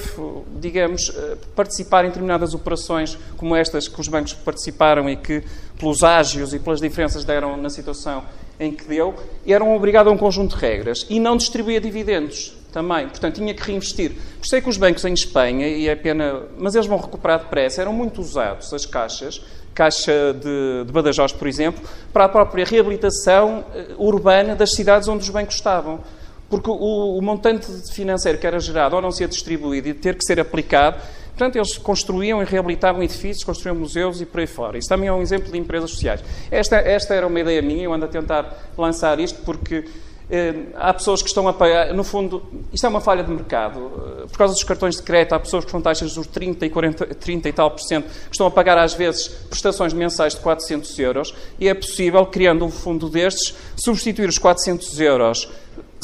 digamos, 0.59 1.09
eh, 1.15 1.37
participar 1.55 2.03
em 2.03 2.07
determinadas 2.09 2.53
operações 2.53 3.17
como 3.37 3.55
estas 3.55 3.87
que 3.87 4.01
os 4.01 4.09
bancos 4.09 4.33
participaram 4.33 5.09
e 5.09 5.15
que, 5.15 5.41
pelos 5.79 6.03
ágios 6.03 6.53
e 6.53 6.59
pelas 6.59 6.81
diferenças, 6.81 7.23
deram 7.23 7.55
na 7.55 7.69
situação 7.69 8.23
em 8.61 8.71
que 8.71 8.85
deu, 8.85 9.15
eram 9.45 9.75
obrigados 9.75 10.11
a 10.11 10.15
um 10.15 10.17
conjunto 10.17 10.55
de 10.55 10.61
regras 10.61 11.05
e 11.09 11.19
não 11.19 11.35
distribuía 11.35 11.81
dividendos 11.81 12.55
também. 12.71 13.09
Portanto, 13.09 13.35
tinha 13.35 13.53
que 13.53 13.63
reinvestir. 13.63 14.13
Sei 14.43 14.61
que 14.61 14.69
os 14.69 14.77
bancos 14.77 15.03
em 15.03 15.13
Espanha, 15.13 15.67
e 15.67 15.89
é 15.89 15.95
pena, 15.95 16.43
mas 16.57 16.75
eles 16.75 16.87
vão 16.87 16.99
recuperar 16.99 17.39
depressa, 17.39 17.81
eram 17.81 17.91
muito 17.91 18.21
usados, 18.21 18.71
as 18.71 18.85
caixas, 18.85 19.41
Caixa 19.73 20.33
de, 20.33 20.83
de 20.85 20.91
Badajoz, 20.91 21.31
por 21.31 21.47
exemplo, 21.47 21.81
para 22.11 22.25
a 22.25 22.29
própria 22.29 22.65
reabilitação 22.65 23.63
eh, 23.73 23.87
urbana 23.97 24.53
das 24.53 24.73
cidades 24.73 25.07
onde 25.07 25.23
os 25.23 25.29
bancos 25.29 25.55
estavam. 25.55 26.01
Porque 26.49 26.69
o, 26.69 27.17
o 27.17 27.21
montante 27.21 27.67
financeiro 27.93 28.37
que 28.37 28.45
era 28.45 28.59
gerado 28.59 28.97
ao 28.97 29.01
não 29.01 29.11
ser 29.11 29.29
distribuído 29.29 29.87
e 29.87 29.93
ter 29.93 30.17
que 30.17 30.25
ser 30.25 30.41
aplicado, 30.41 30.97
portanto, 31.41 31.55
eles 31.55 31.75
construíam 31.75 32.39
e 32.39 32.45
reabilitavam 32.45 33.01
edifícios, 33.01 33.43
construíam 33.43 33.75
museus 33.75 34.21
e 34.21 34.27
por 34.27 34.41
aí 34.41 34.47
fora. 34.47 34.77
Isso 34.77 34.87
também 34.87 35.09
é 35.09 35.13
um 35.13 35.23
exemplo 35.23 35.51
de 35.51 35.57
empresas 35.57 35.89
sociais. 35.89 36.23
Esta, 36.51 36.75
esta 36.75 37.15
era 37.15 37.25
uma 37.25 37.39
ideia 37.39 37.63
minha, 37.63 37.83
eu 37.83 37.91
ando 37.91 38.05
a 38.05 38.07
tentar 38.07 38.71
lançar 38.77 39.19
isto 39.19 39.41
porque 39.41 39.85
eh, 40.29 40.53
há 40.75 40.93
pessoas 40.93 41.23
que 41.23 41.29
estão 41.29 41.47
a 41.47 41.53
pagar, 41.53 41.95
no 41.95 42.03
fundo, 42.03 42.43
isto 42.71 42.85
é 42.85 42.89
uma 42.89 43.01
falha 43.01 43.23
de 43.23 43.31
mercado. 43.31 43.79
Eh, 43.79 44.27
por 44.27 44.37
causa 44.37 44.53
dos 44.53 44.63
cartões 44.63 44.97
de 44.97 45.01
crédito, 45.01 45.33
há 45.33 45.39
pessoas 45.39 45.65
que 45.65 45.71
são 45.71 45.81
taxas 45.81 46.13
dos 46.13 46.27
30 46.27 46.63
e 46.63 46.69
40, 46.69 47.05
30 47.15 47.49
e 47.49 47.53
tal 47.53 47.71
por 47.71 47.81
cento, 47.81 48.05
que 48.05 48.33
estão 48.33 48.45
a 48.45 48.51
pagar 48.51 48.77
às 48.77 48.93
vezes 48.93 49.27
prestações 49.27 49.93
mensais 49.93 50.35
de 50.35 50.41
400 50.41 50.99
euros, 50.99 51.33
e 51.59 51.67
é 51.67 51.73
possível, 51.73 52.23
criando 52.27 52.63
um 52.63 52.69
fundo 52.69 53.09
destes, 53.09 53.55
substituir 53.75 54.29
os 54.29 54.37
400 54.37 54.99
euros. 54.99 55.49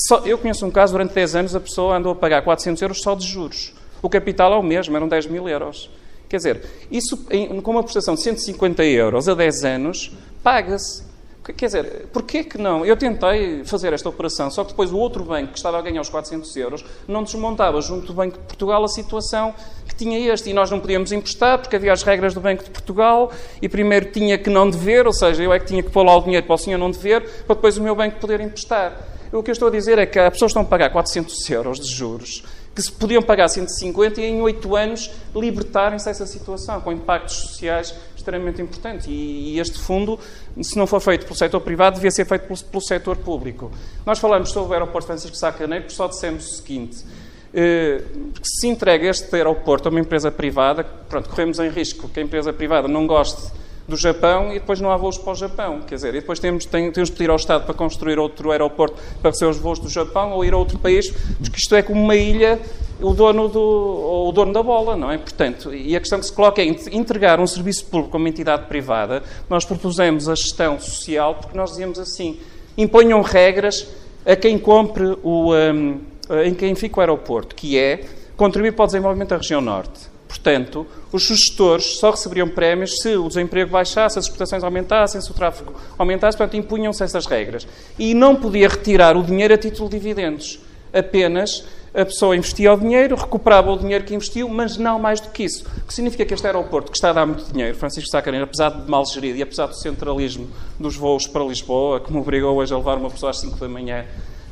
Só, 0.08 0.18
eu 0.26 0.40
conheço 0.40 0.66
um 0.66 0.72
caso, 0.72 0.94
durante 0.94 1.14
10 1.14 1.36
anos 1.36 1.56
a 1.56 1.60
pessoa 1.60 1.96
andou 1.96 2.12
a 2.12 2.16
pagar 2.16 2.42
400 2.42 2.82
euros 2.82 3.02
só 3.04 3.14
de 3.14 3.28
juros. 3.28 3.77
O 4.02 4.10
capital 4.10 4.54
é 4.54 4.58
o 4.58 4.64
mesmo, 4.64 4.96
eram 4.96 5.08
10 5.08 5.28
mil 5.28 5.48
euros. 5.48 5.90
Quer 6.30 6.38
dizer, 6.38 6.66
isso 6.92 7.18
com 7.64 7.72
uma 7.72 7.84
prestação 7.84 8.16
de 8.16 8.22
150 8.22 8.84
euros 8.84 9.30
a 9.30 9.34
10 9.34 9.64
anos, 9.64 10.12
paga-se. 10.44 11.08
Quer 11.56 11.68
dizer, 11.68 12.08
porquê 12.12 12.44
que 12.44 12.58
não? 12.58 12.86
Eu 12.86 12.98
tentei 12.98 13.64
fazer 13.64 13.94
esta 13.94 14.10
operação, 14.10 14.52
só 14.52 14.66
que 14.66 14.72
depois 14.72 14.92
o 14.92 14.98
outro 14.98 15.24
banco 15.24 15.54
que 15.54 15.58
estava 15.58 15.80
a 15.80 15.82
ganhar 15.82 16.02
os 16.02 16.10
400 16.10 16.54
euros 16.58 16.84
não 17.08 17.24
desmontava 17.24 17.80
junto 17.80 18.08
do 18.08 18.14
Banco 18.14 18.38
de 18.38 18.44
Portugal 18.44 18.84
a 18.84 18.88
situação 18.90 19.56
que 19.88 19.96
tinha 19.96 20.20
este. 20.34 20.50
E 20.50 20.54
nós 20.54 20.70
não 20.70 20.82
podíamos 20.82 21.14
emprestar 21.14 21.58
porque 21.60 21.78
havia 21.78 21.94
as 21.94 22.04
regras 22.04 22.34
do 22.34 22.42
Banco 22.42 22.66
de 22.66 22.70
Portugal 22.70 23.32
e 23.62 23.70
primeiro 23.70 24.12
tinha 24.12 24.38
que 24.38 24.50
não 24.50 24.70
dever, 24.70 25.08
ou 25.08 25.14
seja, 25.14 25.42
eu 25.42 25.54
é 25.54 25.60
que 25.60 25.68
tinha 25.68 25.82
que 25.82 25.90
pôr 25.90 26.04
lá 26.04 26.18
o 26.18 26.22
dinheiro 26.22 26.46
para 26.46 26.56
o 26.56 26.58
senhor 26.58 26.78
não 26.78 26.92
dever, 26.92 27.22
para 27.46 27.56
depois 27.56 27.78
o 27.78 27.82
meu 27.82 27.96
banco 27.96 28.20
poder 28.20 28.42
emprestar. 28.42 29.08
O 29.32 29.42
que 29.42 29.50
eu 29.50 29.54
estou 29.54 29.70
a 29.70 29.72
dizer 29.72 29.98
é 30.00 30.06
que 30.06 30.20
as 30.20 30.34
pessoas 30.34 30.50
estão 30.50 30.64
a 30.64 30.66
pagar 30.66 30.90
400 30.90 31.50
euros 31.50 31.80
de 31.80 31.88
juros 31.88 32.44
que 32.78 32.82
se 32.84 32.92
podiam 32.92 33.24
pagar 33.24 33.48
150 33.48 34.22
e 34.22 34.26
em 34.26 34.40
oito 34.40 34.76
anos 34.76 35.10
libertarem-se 35.36 36.06
dessa 36.06 36.28
situação, 36.28 36.80
com 36.80 36.92
impactos 36.92 37.38
sociais 37.38 37.92
extremamente 38.16 38.62
importantes. 38.62 39.08
E, 39.08 39.56
e, 39.56 39.60
este 39.60 39.80
fundo, 39.80 40.20
se 40.62 40.78
não 40.78 40.86
for 40.86 41.00
feito 41.00 41.26
pelo 41.26 41.36
setor 41.36 41.60
privado, 41.62 41.96
devia 41.96 42.12
ser 42.12 42.26
feito 42.26 42.44
pelo, 42.44 42.64
pelo 42.66 42.84
setor 42.84 43.18
público. 43.18 43.72
Nós 44.06 44.20
falamos 44.20 44.52
sobre 44.52 44.70
o 44.70 44.74
aeroporto 44.74 45.08
Francisco 45.08 45.36
Sá 45.36 45.52
Carneiro, 45.52 45.92
só 45.92 46.08
dissemos 46.08 46.46
o 46.46 46.56
seguinte, 46.58 47.04
eh, 47.52 48.04
se 48.44 48.68
entrega 48.68 49.10
este 49.10 49.36
aeroporto 49.36 49.88
a 49.88 49.90
uma 49.90 50.00
empresa 50.00 50.30
privada, 50.30 50.84
pronto, 50.84 51.30
corremos 51.30 51.58
em 51.58 51.70
risco 51.70 52.08
que 52.08 52.20
a 52.20 52.24
empresa 52.24 52.54
privada 52.54 52.88
não 52.88 53.08
goste 53.08 53.42
do 53.88 53.96
Japão 53.96 54.52
e 54.52 54.60
depois 54.60 54.82
não 54.82 54.92
há 54.92 54.98
voos 54.98 55.18
para 55.18 55.32
o 55.32 55.36
Japão. 55.36 55.82
Quer 55.82 55.96
dizer, 55.96 56.10
e 56.10 56.20
depois 56.20 56.40
temos, 56.40 56.66
tem, 56.66 56.92
temos 56.92 57.10
de 57.10 57.16
pedir 57.16 57.30
ao 57.30 57.38
Estado 57.38 57.66
para 57.66 57.74
construir 57.74 58.20
outro 58.20 58.52
aeroporto 58.52 58.98
para 59.22 59.32
receber 59.32 59.52
os 59.52 59.58
voos 59.58 59.80
do 59.80 59.90
Japão 59.90 60.32
ou 60.32 60.44
ir 60.44 60.54
a 60.54 60.58
outro 60.58 60.78
país, 60.78 61.10
porque 61.10 61.58
isto 61.58 61.74
é 61.74 61.82
como 61.82 62.02
uma 62.02 62.16
ilha, 62.16 62.60
o 63.00 63.14
dono, 63.14 63.48
do, 63.48 64.28
o 64.28 64.32
dono 64.32 64.52
da 64.52 64.62
bola, 64.62 64.96
não 64.96 65.12
é? 65.12 65.18
Portanto, 65.18 65.74
e 65.74 65.96
a 65.96 66.00
questão 66.00 66.20
que 66.20 66.26
se 66.26 66.34
coloca 66.34 66.62
é 66.62 66.66
entregar 66.92 67.40
um 67.40 67.48
serviço 67.48 67.86
público 67.86 68.18
a 68.18 68.20
uma 68.20 68.28
entidade 68.28 68.66
privada. 68.66 69.24
Nós 69.50 69.64
propusemos 69.64 70.28
a 70.28 70.36
gestão 70.36 70.80
social 70.80 71.36
porque 71.36 71.58
nós 71.58 71.72
dizíamos 71.72 72.00
assim: 72.00 72.40
imponham 72.78 73.22
regras 73.22 73.88
a 74.26 74.36
quem 74.36 74.60
compre 74.60 75.18
o. 75.24 75.54
Um, 75.54 76.00
em 76.44 76.54
quem 76.54 76.76
fica 76.76 76.98
o 76.98 77.00
aeroporto, 77.00 77.56
que 77.56 77.80
é 77.80 78.02
contribuir 78.36 78.74
para 78.74 78.84
o 78.84 78.86
desenvolvimento 78.88 79.30
da 79.30 79.38
região 79.38 79.62
norte. 79.62 80.17
Portanto, 80.28 80.86
os 81.12 81.24
gestores 81.24 82.00
só 82.00 82.12
receberiam 82.12 82.50
prémios 82.50 83.00
se 83.02 83.16
o 83.16 83.28
desemprego 83.28 83.72
baixasse, 83.72 84.20
as 84.20 84.26
exportações 84.26 84.64
aumentassem, 84.64 85.22
se 85.22 85.32
o 85.32 85.34
tráfego 85.34 85.74
aumentasse, 85.98 86.38
portanto, 86.38 86.58
impunham-se 86.58 87.04
essas 87.04 87.26
regras. 87.26 87.68
E 87.98 88.14
não 88.14 88.36
podia 88.36 88.68
retirar 88.68 89.16
o 89.16 89.24
dinheiro 89.24 89.54
a 89.54 89.58
título 89.58 89.90
de 89.90 89.98
dividendos. 89.98 90.60
Apenas 90.94 91.66
a 91.94 92.06
pessoa 92.06 92.36
investia 92.36 92.72
o 92.72 92.78
dinheiro, 92.78 93.16
recuperava 93.16 93.72
o 93.72 93.78
dinheiro 93.78 94.04
que 94.04 94.14
investiu, 94.14 94.48
mas 94.48 94.78
não 94.78 95.00
mais 95.00 95.20
do 95.20 95.30
que 95.30 95.44
isso. 95.44 95.66
O 95.84 95.88
que 95.88 95.94
significa 95.94 96.26
que 96.26 96.34
este 96.34 96.46
aeroporto, 96.46 96.92
que 96.92 96.98
está 96.98 97.10
a 97.10 97.14
dar 97.14 97.26
muito 97.26 97.52
dinheiro, 97.52 97.76
Francisco 97.76 98.10
Sacarino, 98.10 98.44
apesar 98.44 98.70
de 98.70 98.90
mal 98.90 99.04
gerido 99.06 99.40
e 99.40 99.42
apesar 99.42 99.66
do 99.66 99.76
centralismo 99.76 100.48
dos 100.80 100.96
voos 100.96 101.26
para 101.26 101.44
Lisboa, 101.44 102.00
que 102.00 102.12
me 102.14 102.20
obrigou 102.20 102.58
hoje 102.58 102.74
a 102.74 102.78
levar 102.78 102.98
uma 102.98 103.10
pessoa 103.10 103.32
às 103.32 103.40
5 103.40 103.58
da 103.58 103.68
manhã 103.68 104.06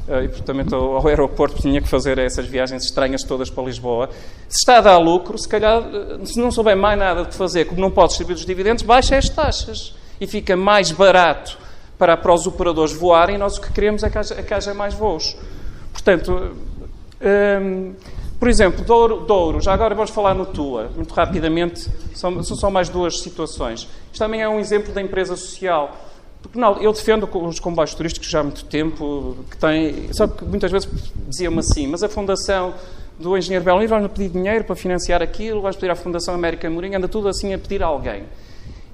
e 0.07 0.27
portanto 0.27 0.75
ao 0.75 1.07
aeroporto 1.07 1.61
tinha 1.61 1.81
que 1.81 1.87
fazer 1.87 2.17
essas 2.17 2.45
viagens 2.45 2.83
estranhas 2.83 3.23
todas 3.23 3.49
para 3.49 3.63
Lisboa. 3.63 4.09
Se 4.47 4.57
está 4.59 4.77
a 4.77 4.81
dar 4.81 4.97
lucro, 4.97 5.37
se 5.37 5.47
calhar, 5.47 5.83
se 6.23 6.39
não 6.39 6.51
souber 6.51 6.77
mais 6.77 6.97
nada 6.97 7.25
de 7.25 7.35
fazer, 7.35 7.65
como 7.65 7.81
não 7.81 7.89
pode 7.89 8.09
distribuir 8.09 8.37
os 8.37 8.45
dividendos, 8.45 8.83
baixa 8.83 9.17
as 9.17 9.29
taxas 9.29 9.95
e 10.21 10.27
fica 10.27 10.55
mais 10.55 10.91
barato 10.91 11.57
para, 11.97 12.15
para 12.15 12.33
os 12.33 12.45
operadores 12.45 12.93
voarem. 12.93 13.37
Nós 13.37 13.57
o 13.57 13.61
que 13.61 13.71
queremos 13.71 14.03
é 14.03 14.09
que 14.09 14.17
haja, 14.17 14.35
é 14.35 14.43
que 14.43 14.53
haja 14.53 14.73
mais 14.73 14.93
voos. 14.93 15.35
Portanto, 15.91 16.51
hum, 17.61 17.93
por 18.39 18.49
exemplo, 18.49 18.83
Douro, 18.83 19.21
Douro, 19.21 19.61
já 19.61 19.73
agora 19.73 19.95
vamos 19.95 20.11
falar 20.11 20.33
no 20.33 20.45
TUA, 20.45 20.91
muito 20.95 21.13
rapidamente, 21.13 21.89
são, 22.13 22.43
são 22.43 22.55
só 22.55 22.69
mais 22.69 22.89
duas 22.89 23.21
situações. 23.21 23.87
Isto 24.11 24.19
também 24.19 24.41
é 24.41 24.47
um 24.49 24.59
exemplo 24.59 24.93
da 24.93 25.01
empresa 25.01 25.35
social. 25.35 25.95
Porque 26.45 26.59
não, 26.59 26.79
eu 26.79 26.93
defendo 26.93 27.27
os 27.33 27.59
comboios 27.59 27.95
turísticos 27.95 28.29
já 28.29 28.41
há 28.41 28.43
muito 28.43 28.65
tempo, 28.65 29.35
que 29.49 29.57
têm, 29.57 30.13
só 30.13 30.27
que 30.27 30.45
muitas 30.45 30.71
vezes 30.71 30.87
diziam-me 31.27 31.59
assim, 31.59 31.87
mas 31.87 32.03
a 32.03 32.09
Fundação 32.09 32.73
do 33.19 33.35
Engenheiro 33.35 33.65
Belo 33.65 33.87
vai-me 33.87 34.07
pedir 34.07 34.29
dinheiro 34.29 34.63
para 34.63 34.75
financiar 34.75 35.21
aquilo, 35.21 35.61
vais 35.61 35.75
pedir 35.75 35.89
à 35.89 35.95
Fundação 35.95 36.35
América 36.35 36.69
Mourinho, 36.69 36.97
anda 36.97 37.07
tudo 37.07 37.27
assim 37.27 37.53
a 37.53 37.57
pedir 37.57 37.81
a 37.81 37.87
alguém. 37.87 38.23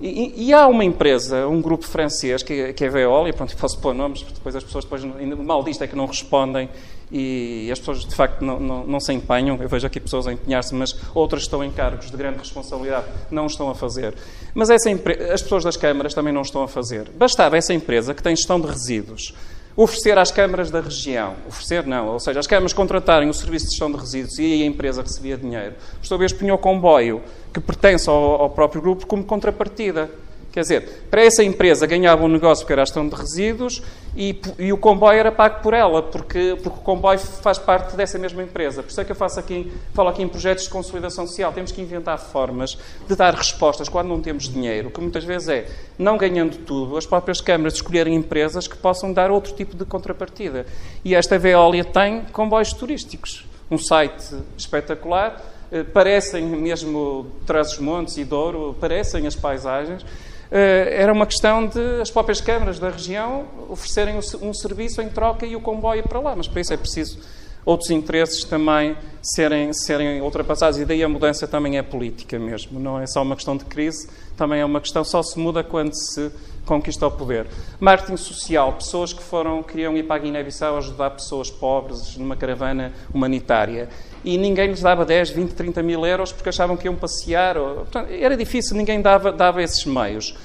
E, 0.01 0.47
e, 0.47 0.53
há 0.53 0.67
uma 0.67 0.83
empresa, 0.83 1.47
um 1.47 1.61
grupo 1.61 1.85
francês, 1.85 2.41
que, 2.41 2.73
que 2.73 2.83
é 2.83 2.87
a 2.87 2.91
Veolia, 2.91 3.31
pronto, 3.33 3.55
posso 3.57 3.77
pôr 3.79 3.93
nomes, 3.93 4.23
porque 4.23 4.35
depois 4.35 4.55
as 4.55 4.63
pessoas, 4.63 4.83
depois, 4.83 5.03
mal 5.03 5.63
disto 5.63 5.83
é 5.83 5.87
que 5.87 5.95
não 5.95 6.07
respondem 6.07 6.67
e 7.11 7.69
as 7.71 7.77
pessoas, 7.77 8.05
de 8.05 8.15
facto, 8.15 8.43
não, 8.43 8.59
não, 8.59 8.87
não 8.87 8.99
se 8.99 9.11
empenham. 9.11 9.61
Eu 9.61 9.67
vejo 9.67 9.85
aqui 9.85 9.99
pessoas 9.99 10.25
a 10.27 10.33
empenhar-se, 10.33 10.73
mas 10.73 10.95
outras 11.13 11.43
estão 11.43 11.63
em 11.63 11.69
cargos 11.69 12.09
de 12.09 12.15
grande 12.15 12.39
responsabilidade, 12.39 13.05
não 13.29 13.45
estão 13.45 13.69
a 13.69 13.75
fazer. 13.75 14.15
Mas 14.53 14.69
essa 14.69 14.89
as 15.31 15.41
pessoas 15.41 15.63
das 15.63 15.75
câmaras 15.75 16.13
também 16.13 16.33
não 16.33 16.41
estão 16.41 16.63
a 16.63 16.67
fazer. 16.67 17.09
Bastava 17.09 17.57
essa 17.57 17.73
empresa, 17.73 18.13
que 18.13 18.23
tem 18.23 18.35
gestão 18.35 18.59
de 18.59 18.67
resíduos, 18.67 19.35
oferecer 19.75 20.17
às 20.17 20.31
câmaras 20.31 20.69
da 20.69 20.81
região, 20.81 21.35
oferecer 21.47 21.85
não, 21.85 22.07
ou 22.07 22.19
seja, 22.19 22.39
as 22.39 22.47
câmaras 22.47 22.73
contratarem 22.73 23.29
o 23.29 23.33
serviço 23.33 23.65
de 23.65 23.71
gestão 23.71 23.91
de 23.91 23.97
resíduos 23.97 24.37
e 24.39 24.43
aí 24.43 24.63
a 24.63 24.65
empresa 24.65 25.01
recebia 25.01 25.37
dinheiro, 25.37 25.75
por 25.99 26.05
sua 26.05 26.17
vez 26.17 26.33
punha 26.33 26.53
o 26.53 26.57
comboio 26.57 27.21
que 27.53 27.59
pertence 27.59 28.09
ao, 28.09 28.41
ao 28.41 28.49
próprio 28.49 28.81
grupo 28.81 29.05
como 29.05 29.23
contrapartida. 29.23 30.09
Quer 30.51 30.61
dizer, 30.61 31.05
para 31.09 31.23
essa 31.23 31.41
empresa 31.43 31.87
ganhava 31.87 32.25
um 32.25 32.27
negócio 32.27 32.65
que 32.65 32.73
era 32.73 32.81
a 32.81 32.85
gestão 32.85 33.07
de 33.07 33.15
resíduos 33.15 33.81
e, 34.13 34.37
e, 34.59 34.73
o 34.73 34.77
comboio 34.77 35.17
era 35.17 35.31
pago 35.31 35.61
por 35.61 35.73
ela, 35.73 36.03
porque, 36.03 36.57
porque 36.61 36.77
o 36.77 36.81
comboio 36.81 37.17
faz 37.17 37.57
parte 37.57 37.95
dessa 37.95 38.19
mesma 38.19 38.43
empresa. 38.43 38.83
Por 38.83 38.89
isso 38.89 38.99
é 38.99 39.05
que 39.05 39.13
eu 39.13 39.15
faço 39.15 39.39
aqui, 39.39 39.71
falo 39.93 40.09
aqui 40.09 40.21
em 40.21 40.27
projetos 40.27 40.65
de 40.65 40.69
consolidação 40.69 41.25
social. 41.25 41.53
Temos 41.53 41.71
que 41.71 41.81
inventar 41.81 42.19
formas 42.19 42.77
de 43.07 43.15
dar 43.15 43.33
respostas 43.33 43.87
quando 43.87 44.09
não 44.09 44.21
temos 44.21 44.49
dinheiro, 44.49 44.91
que 44.91 44.99
muitas 44.99 45.23
vezes 45.23 45.47
é, 45.47 45.67
não 45.97 46.17
ganhando 46.17 46.57
tudo, 46.65 46.97
as 46.97 47.05
próprias 47.05 47.39
câmaras 47.39 47.75
escolherem 47.75 48.13
empresas 48.13 48.67
que 48.67 48.75
possam 48.75 49.13
dar 49.13 49.31
outro 49.31 49.53
tipo 49.53 49.77
de 49.77 49.85
contrapartida. 49.85 50.65
E 51.05 51.15
esta 51.15 51.39
Veolia 51.39 51.85
tem 51.85 52.23
comboios 52.33 52.73
turísticos. 52.73 53.45
Um 53.69 53.77
site 53.77 54.35
espetacular, 54.57 55.41
eh, 55.71 55.83
parecem 55.83 56.43
mesmo 56.43 57.27
Trás-os-Montes 57.47 58.17
e 58.17 58.25
Douro, 58.25 58.75
parecem 58.81 59.25
as 59.25 59.35
paisagens, 59.37 60.05
era 60.51 61.13
uma 61.13 61.25
questão 61.25 61.65
de 61.65 62.01
as 62.01 62.11
próprias 62.11 62.41
câmaras 62.41 62.77
da 62.77 62.89
região 62.89 63.45
oferecerem 63.69 64.19
um 64.41 64.53
serviço 64.53 65.01
em 65.01 65.09
troca 65.09 65.45
e 65.45 65.55
o 65.55 65.61
comboio 65.61 66.03
para 66.03 66.19
lá. 66.19 66.35
Mas 66.35 66.47
para 66.47 66.59
isso 66.59 66.73
é 66.73 66.77
preciso 66.77 67.19
outros 67.65 67.91
interesses 67.91 68.43
também 68.43 68.95
serem, 69.21 69.73
serem 69.73 70.21
ultrapassados. 70.21 70.79
E 70.79 70.85
daí 70.85 71.03
a 71.03 71.09
mudança 71.09 71.47
também 71.47 71.77
é 71.77 71.83
política 71.83 72.37
mesmo. 72.39 72.79
Não 72.79 72.99
é 72.99 73.07
só 73.07 73.21
uma 73.21 73.35
questão 73.35 73.55
de 73.55 73.65
crise, 73.65 74.09
também 74.35 74.61
é 74.61 74.65
uma 74.65 74.81
questão, 74.81 75.03
só 75.03 75.21
se 75.21 75.37
muda 75.39 75.63
quando 75.63 75.93
se 75.93 76.31
conquista 76.65 77.07
o 77.07 77.11
poder. 77.11 77.47
Marketing 77.79 78.17
social, 78.17 78.73
pessoas 78.73 79.13
que 79.13 79.21
foram, 79.21 79.63
queriam 79.63 79.95
ir 79.97 80.03
para 80.03 80.17
a 80.17 80.19
Guiné-Bissau 80.19 80.77
ajudar 80.77 81.11
pessoas 81.11 81.49
pobres 81.49 82.15
numa 82.17 82.35
caravana 82.35 82.93
humanitária. 83.13 83.89
E 84.23 84.37
ninguém 84.37 84.67
lhes 84.67 84.81
dava 84.81 85.03
10, 85.03 85.31
20, 85.31 85.51
30 85.53 85.81
mil 85.83 86.05
euros 86.05 86.31
porque 86.31 86.49
achavam 86.49 86.77
que 86.77 86.87
iam 86.87 86.95
passear. 86.95 87.57
Ou, 87.57 87.75
portanto, 87.75 88.09
era 88.11 88.37
difícil, 88.37 88.77
ninguém 88.77 89.01
dava, 89.01 89.31
dava 89.31 89.61
esses 89.61 89.85
meios. 89.85 90.35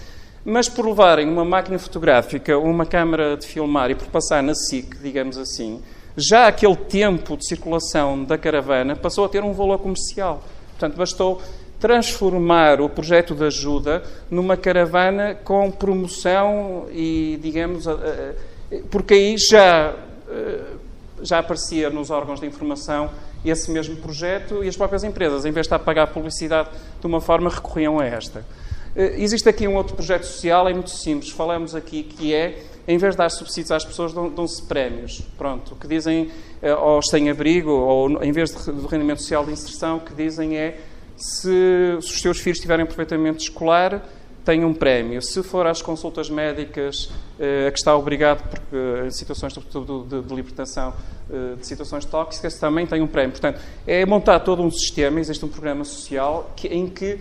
Mas 0.45 0.69
por 0.69 0.87
levarem 0.87 1.29
uma 1.29 1.45
máquina 1.45 1.79
fotográfica, 1.79 2.57
uma 2.57 2.87
câmara 2.87 3.37
de 3.37 3.47
filmar 3.47 3.91
e 3.91 3.95
por 3.95 4.07
passar 4.07 4.43
na 4.43 4.55
SIC, 4.55 4.97
digamos 5.03 5.37
assim, 5.37 5.83
já 6.17 6.47
aquele 6.47 6.77
tempo 6.77 7.37
de 7.37 7.47
circulação 7.47 8.25
da 8.25 8.39
caravana 8.39 8.97
passou 8.97 9.25
a 9.25 9.29
ter 9.29 9.43
um 9.43 9.53
valor 9.53 9.79
comercial. 9.81 10.43
Portanto, 10.71 10.97
bastou 10.97 11.43
transformar 11.79 12.81
o 12.81 12.89
projeto 12.89 13.35
de 13.35 13.45
ajuda 13.45 14.03
numa 14.31 14.57
caravana 14.57 15.35
com 15.35 15.71
promoção 15.71 16.87
e, 16.91 17.39
digamos, 17.43 17.85
porque 18.91 19.15
aí 19.15 19.37
já, 19.37 19.95
eh, 20.29 20.61
já 21.23 21.39
aparecia 21.39 21.91
nos 21.91 22.11
órgãos 22.11 22.41
de 22.41 22.47
informação 22.47 23.11
esse 23.45 23.71
mesmo 23.71 23.97
projeto 23.97 24.65
e 24.65 24.69
as 24.69 24.77
próprias 24.77 25.05
empresas, 25.05 25.45
em 25.45 25.53
vez 25.53 25.65
de 25.65 25.69
estar 25.69 25.77
a 25.77 25.79
pagar 25.79 26.09
publicidade 26.09 26.71
de 27.01 27.07
uma 27.07 27.21
forma, 27.21 27.51
recorriam 27.51 28.01
a 28.01 28.05
esta. 28.05 28.45
Eh, 28.95 29.17
existe 29.19 29.49
aqui 29.49 29.69
um 29.69 29.77
outro 29.77 29.95
projeto 29.95 30.25
social, 30.25 30.69
é 30.69 30.73
muito 30.73 30.91
simples, 30.91 31.31
falamos 31.31 31.75
aqui 31.75 32.03
que 32.03 32.35
é, 32.35 32.63
em 32.89 32.97
vez 32.97 33.15
de 33.15 33.19
dar 33.19 33.29
subsídios 33.31 33.71
às 33.71 33.85
pessoas, 33.85 34.13
dão-se 34.13 34.63
prémios. 34.63 35.23
Pronto, 35.37 35.75
o 35.75 35.77
que 35.77 35.87
dizem 35.87 36.31
eh, 36.63 36.71
aos 36.71 37.09
sem-abrigo, 37.09 37.71
ou 37.71 38.23
em 38.23 38.33
vez 38.33 38.51
do 38.53 38.87
rendimento 38.87 39.21
social 39.21 39.45
de 39.45 39.53
inserção, 39.53 39.99
o 39.99 40.01
que 40.01 40.15
dizem 40.15 40.57
é 40.57 40.81
se, 41.17 41.99
se 42.01 42.13
os 42.13 42.21
seus 42.21 42.39
filhos 42.39 42.59
estiverem 42.59 42.87
perfeitamente 42.87 43.45
escolar, 43.45 44.03
tem 44.47 44.65
um 44.65 44.73
prémio. 44.73 45.21
Se 45.21 45.43
for 45.43 45.67
às 45.67 45.83
consultas 45.83 46.31
médicas, 46.31 47.11
eh, 47.39 47.67
a 47.67 47.73
que 47.73 47.79
está 47.79 47.97
obrigado, 47.97 48.49
porque 48.49 48.77
em 49.05 49.11
situações 49.11 49.53
de, 49.53 50.23
de, 50.23 50.35
libertação 50.35 50.95
eh, 51.29 51.57
de 51.59 51.67
situações 51.67 52.05
tóxicas, 52.05 52.57
também 52.57 52.87
tem 52.87 53.03
um 53.03 53.09
prémio. 53.09 53.33
Portanto, 53.33 53.61
é 53.85 54.07
montar 54.07 54.39
todo 54.39 54.63
um 54.63 54.71
sistema, 54.71 55.19
existe 55.19 55.45
um 55.45 55.49
programa 55.49 55.85
social 55.85 56.53
que, 56.55 56.69
em 56.69 56.87
que 56.87 57.19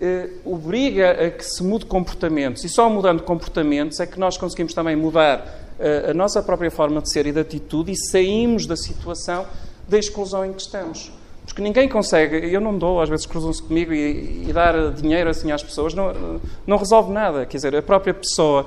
eh, 0.00 0.30
obriga 0.44 1.26
a 1.26 1.30
que 1.32 1.44
se 1.44 1.64
mude 1.64 1.84
comportamentos. 1.84 2.62
E 2.62 2.68
só 2.68 2.88
mudando 2.88 3.24
comportamentos 3.24 3.98
é 3.98 4.06
que 4.06 4.18
nós 4.20 4.38
conseguimos 4.38 4.72
também 4.72 4.94
mudar 4.94 5.66
a 6.10 6.12
nossa 6.12 6.42
própria 6.42 6.72
forma 6.72 7.00
de 7.00 7.12
ser 7.12 7.24
e 7.26 7.30
de 7.30 7.38
atitude 7.38 7.92
e 7.92 7.96
saímos 7.96 8.66
da 8.66 8.76
situação 8.76 9.46
da 9.88 9.96
exclusão 9.96 10.44
em 10.44 10.52
que 10.52 10.60
estamos. 10.60 11.12
Porque 11.48 11.62
ninguém 11.62 11.88
consegue, 11.88 12.52
eu 12.52 12.60
não 12.60 12.76
dou, 12.76 13.00
às 13.00 13.08
vezes 13.08 13.26
cruzam-se 13.26 13.62
comigo 13.62 13.92
e, 13.92 14.44
e, 14.48 14.52
dar 14.52 14.92
dinheiro 14.92 15.30
assim 15.30 15.50
às 15.50 15.62
pessoas 15.62 15.94
não, 15.94 16.40
não 16.66 16.76
resolve 16.76 17.10
nada. 17.10 17.46
Quer 17.46 17.56
dizer, 17.56 17.74
a 17.74 17.82
própria 17.82 18.12
pessoa 18.14 18.66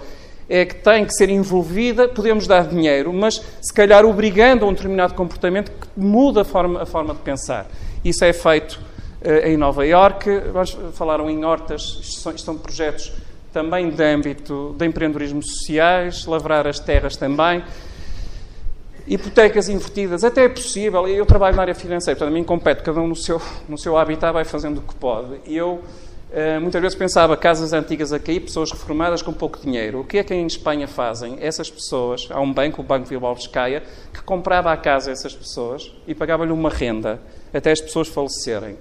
é 0.50 0.66
que 0.66 0.76
tem 0.76 1.06
que 1.06 1.14
ser 1.14 1.30
envolvida, 1.30 2.10
podemos 2.10 2.48
dar 2.48 2.68
dinheiro, 2.68 3.14
mas 3.14 3.42
se 3.62 3.74
calhar 3.74 4.04
obrigando 4.04 4.66
a 4.66 4.68
um 4.68 4.74
determinado 4.74 5.14
comportamento 5.14 5.72
que 5.72 5.88
muda 5.96 6.42
a 6.42 6.44
forma, 6.44 6.82
a 6.82 6.86
forma 6.86 7.14
de 7.14 7.22
pensar. 7.22 7.68
Isso 8.04 8.26
é 8.26 8.34
feito 8.34 8.82
uh, 9.24 9.48
em 9.48 9.56
Nova 9.56 9.86
Iorque, 9.86 10.42
falaram 10.94 11.30
em 11.30 11.46
hortas, 11.46 12.00
são, 12.04 12.38
são 12.38 12.58
projetos 12.58 13.14
também 13.54 13.90
de 13.90 14.04
âmbito 14.04 14.76
de 14.78 14.86
empreendedorismo 14.86 15.42
sociais, 15.44 16.26
lavrar 16.26 16.68
as 16.68 16.80
terras 16.80 17.16
também 17.16 17.64
hipotecas 19.08 19.70
invertidas, 19.70 20.24
até 20.24 20.46
é 20.46 20.50
possível. 20.50 21.08
Eu 21.08 21.26
trabalho 21.26 21.56
na 21.56 21.62
área 21.64 21.76
financeira, 21.76 22.18
portanto, 22.18 22.34
a 22.34 22.38
mim 22.38 22.44
compete, 22.44 22.84
cada 22.84 23.00
um 23.00 23.08
no 23.08 23.16
seu, 23.16 23.42
no 23.68 23.78
seu 23.78 23.98
habitat 23.98 24.34
vai 24.34 24.46
fazendo 24.46 24.80
o 24.80 24.82
que 24.82 24.96
pode. 24.96 25.40
E 25.46 25.56
eu 25.56 25.82
eh, 26.34 26.60
muitas 26.60 26.82
vezes 26.82 26.98
pensava 26.98 27.36
casas 27.36 27.74
antigas 27.74 28.14
a 28.14 28.20
cair, 28.20 28.40
pessoas 28.40 28.72
reformadas 28.72 29.22
com 29.22 29.34
pouco 29.34 29.60
dinheiro. 29.60 30.00
O 30.00 30.06
que 30.06 30.18
é 30.18 30.24
que 30.24 30.34
em 30.34 30.48
Espanha 30.48 30.88
fazem? 30.88 31.38
Essas 31.42 31.70
pessoas, 31.70 32.30
há 32.32 32.40
um 32.40 32.54
banco, 32.54 32.82
o 32.82 32.86
Banco 32.86 33.10
Bilbao 33.10 33.36
Vizcaya, 33.36 33.84
que 34.14 34.22
comprava 34.22 34.72
a 34.72 34.78
casa 34.78 35.10
a 35.10 35.14
essas 35.14 35.36
pessoas 35.36 35.92
e 36.08 36.16
pagava-lhe 36.16 36.54
uma 36.54 36.70
renda 36.70 37.20
até 37.54 37.72
as 37.72 37.82
pessoas 37.82 38.08
falecerem. 38.08 38.78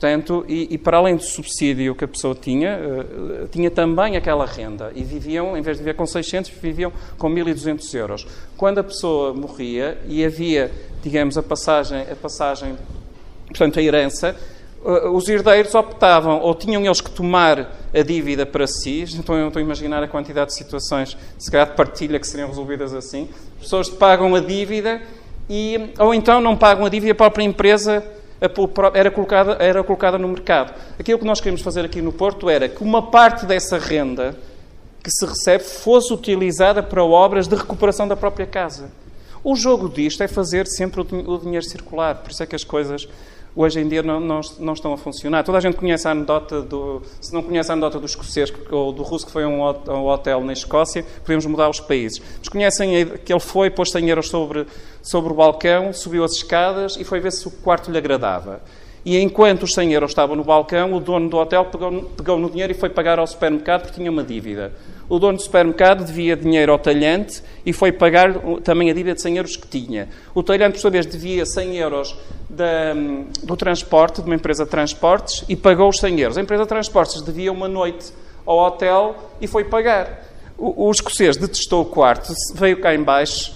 Portanto, 0.00 0.46
e, 0.48 0.66
e, 0.70 0.78
para 0.78 0.96
além 0.96 1.14
do 1.14 1.22
subsídio 1.22 1.94
que 1.94 2.04
a 2.04 2.08
pessoa 2.08 2.34
tinha, 2.34 2.78
uh, 2.78 3.48
tinha 3.48 3.70
também 3.70 4.16
aquela 4.16 4.46
renda. 4.46 4.90
E 4.94 5.04
viviam, 5.04 5.54
em 5.58 5.60
vez 5.60 5.76
de 5.76 5.82
viver 5.84 5.94
com 5.94 6.06
600, 6.06 6.50
viviam 6.52 6.90
com 7.18 7.28
1.200 7.28 7.94
euros. 7.98 8.26
Quando 8.56 8.78
a 8.78 8.82
pessoa 8.82 9.34
morria 9.34 9.98
e 10.08 10.24
havia, 10.24 10.72
digamos, 11.02 11.36
a 11.36 11.42
passagem, 11.42 12.00
a 12.10 12.16
passagem 12.16 12.76
portanto, 13.48 13.78
a 13.78 13.82
herança, 13.82 14.34
uh, 14.82 15.10
os 15.10 15.28
herdeiros 15.28 15.74
optavam, 15.74 16.40
ou 16.40 16.54
tinham 16.54 16.82
eles 16.82 17.02
que 17.02 17.10
tomar 17.10 17.70
a 17.92 18.00
dívida 18.00 18.46
para 18.46 18.66
si, 18.66 19.04
então 19.18 19.36
eu 19.36 19.48
estou 19.48 19.60
a 19.60 19.62
imaginar 19.62 20.02
a 20.02 20.08
quantidade 20.08 20.52
de 20.52 20.56
situações, 20.56 21.14
se 21.38 21.50
calhar 21.50 21.68
de 21.68 21.76
partilha, 21.76 22.18
que 22.18 22.26
seriam 22.26 22.48
resolvidas 22.48 22.94
assim. 22.94 23.28
As 23.56 23.64
pessoas 23.64 23.90
pagam 23.90 24.34
a 24.34 24.40
dívida, 24.40 25.02
e, 25.46 25.90
ou 25.98 26.14
então 26.14 26.40
não 26.40 26.56
pagam 26.56 26.86
a 26.86 26.88
dívida, 26.88 27.12
a 27.12 27.14
própria 27.14 27.44
empresa 27.44 28.02
era 28.94 29.10
colocada, 29.10 29.56
era 29.60 29.84
colocada 29.84 30.18
no 30.18 30.28
mercado. 30.28 30.72
Aquilo 30.98 31.18
que 31.18 31.24
nós 31.24 31.40
queríamos 31.40 31.60
fazer 31.60 31.84
aqui 31.84 32.00
no 32.00 32.12
Porto 32.12 32.48
era 32.48 32.68
que 32.68 32.82
uma 32.82 33.10
parte 33.10 33.44
dessa 33.44 33.78
renda 33.78 34.34
que 35.02 35.10
se 35.10 35.24
recebe 35.26 35.64
fosse 35.64 36.12
utilizada 36.12 36.82
para 36.82 37.04
obras 37.04 37.46
de 37.46 37.54
recuperação 37.54 38.08
da 38.08 38.16
própria 38.16 38.46
casa. 38.46 38.90
O 39.42 39.56
jogo 39.56 39.88
disto 39.88 40.22
é 40.22 40.28
fazer 40.28 40.66
sempre 40.66 41.00
o 41.00 41.38
dinheiro 41.38 41.64
circular, 41.64 42.16
por 42.16 42.30
isso 42.30 42.42
é 42.42 42.46
que 42.46 42.54
as 42.54 42.64
coisas 42.64 43.08
hoje 43.54 43.80
em 43.80 43.88
dia 43.88 44.02
não, 44.02 44.20
não, 44.20 44.40
não, 44.58 44.72
estão 44.72 44.92
a 44.92 44.96
funcionar. 44.98 45.42
Toda 45.44 45.58
a 45.58 45.60
gente 45.60 45.76
conhece 45.76 46.06
a 46.06 46.12
anedota 46.12 46.62
do. 46.62 47.02
Se 47.20 47.32
não 47.32 47.42
conhece 47.42 47.70
a 47.70 47.74
anedota 47.74 47.98
do 47.98 48.06
escocês 48.06 48.52
ou 48.70 48.92
do 48.92 49.02
russo 49.02 49.26
que 49.26 49.32
foi 49.32 49.44
a 49.44 49.48
um, 49.48 50.06
hotel 50.06 50.42
na 50.42 50.52
Escócia, 50.52 51.04
podemos 51.22 51.46
mudar 51.46 51.68
os 51.68 51.80
países. 51.80 52.20
Mas 52.38 52.48
conhecem 52.48 53.06
que 53.24 53.32
ele 53.32 53.40
foi, 53.40 53.70
pôs 53.70 53.90
100 53.90 54.08
euros 54.08 54.28
sobre, 54.28 54.66
sobre 55.02 55.32
o 55.32 55.36
balcão, 55.36 55.92
subiu 55.92 56.24
as 56.24 56.32
escadas 56.32 56.96
e 56.96 57.04
foi 57.04 57.20
ver 57.20 57.32
se 57.32 57.46
o 57.46 57.50
quarto 57.50 57.90
lhe 57.90 57.98
agradava. 57.98 58.60
E 59.04 59.18
enquanto 59.18 59.62
os 59.62 59.72
100 59.72 59.94
euros 59.94 60.10
estavam 60.10 60.36
no 60.36 60.44
balcão, 60.44 60.92
o 60.92 61.00
dono 61.00 61.28
do 61.28 61.36
hotel 61.38 61.64
pegou, 61.66 62.02
pegou 62.16 62.38
no 62.38 62.50
dinheiro 62.50 62.72
e 62.72 62.74
foi 62.74 62.90
pagar 62.90 63.18
ao 63.18 63.26
supermercado 63.26 63.82
porque 63.82 63.96
tinha 63.96 64.10
uma 64.10 64.22
dívida. 64.22 64.72
O 65.10 65.18
dono 65.18 65.36
do 65.36 65.42
supermercado 65.42 66.04
devia 66.04 66.36
dinheiro 66.36 66.70
ao 66.70 66.78
talhante 66.78 67.42
e 67.66 67.72
foi 67.72 67.90
pagar 67.90 68.32
também 68.62 68.90
a 68.90 68.94
dívida 68.94 69.16
de 69.16 69.20
100 69.20 69.36
euros 69.38 69.56
que 69.56 69.66
tinha. 69.66 70.08
O 70.32 70.40
talhante, 70.40 70.74
por 70.74 70.80
sua 70.80 70.90
vez, 70.90 71.04
devia 71.04 71.44
100 71.44 71.76
euros 71.78 72.16
da, 72.48 72.94
do 73.42 73.56
transporte, 73.56 74.22
de 74.22 74.26
uma 74.28 74.36
empresa 74.36 74.64
de 74.64 74.70
transportes, 74.70 75.44
e 75.48 75.56
pagou 75.56 75.88
os 75.88 75.98
100 75.98 76.20
euros. 76.20 76.38
A 76.38 76.40
empresa 76.40 76.62
de 76.62 76.68
transportes 76.68 77.20
devia 77.22 77.50
uma 77.50 77.66
noite 77.66 78.12
ao 78.46 78.56
hotel 78.58 79.16
e 79.40 79.48
foi 79.48 79.64
pagar. 79.64 80.28
O, 80.56 80.86
o 80.86 80.90
escocês 80.92 81.36
detestou 81.36 81.82
o 81.82 81.86
quarto, 81.86 82.32
veio 82.54 82.80
cá 82.80 82.94
embaixo 82.94 83.52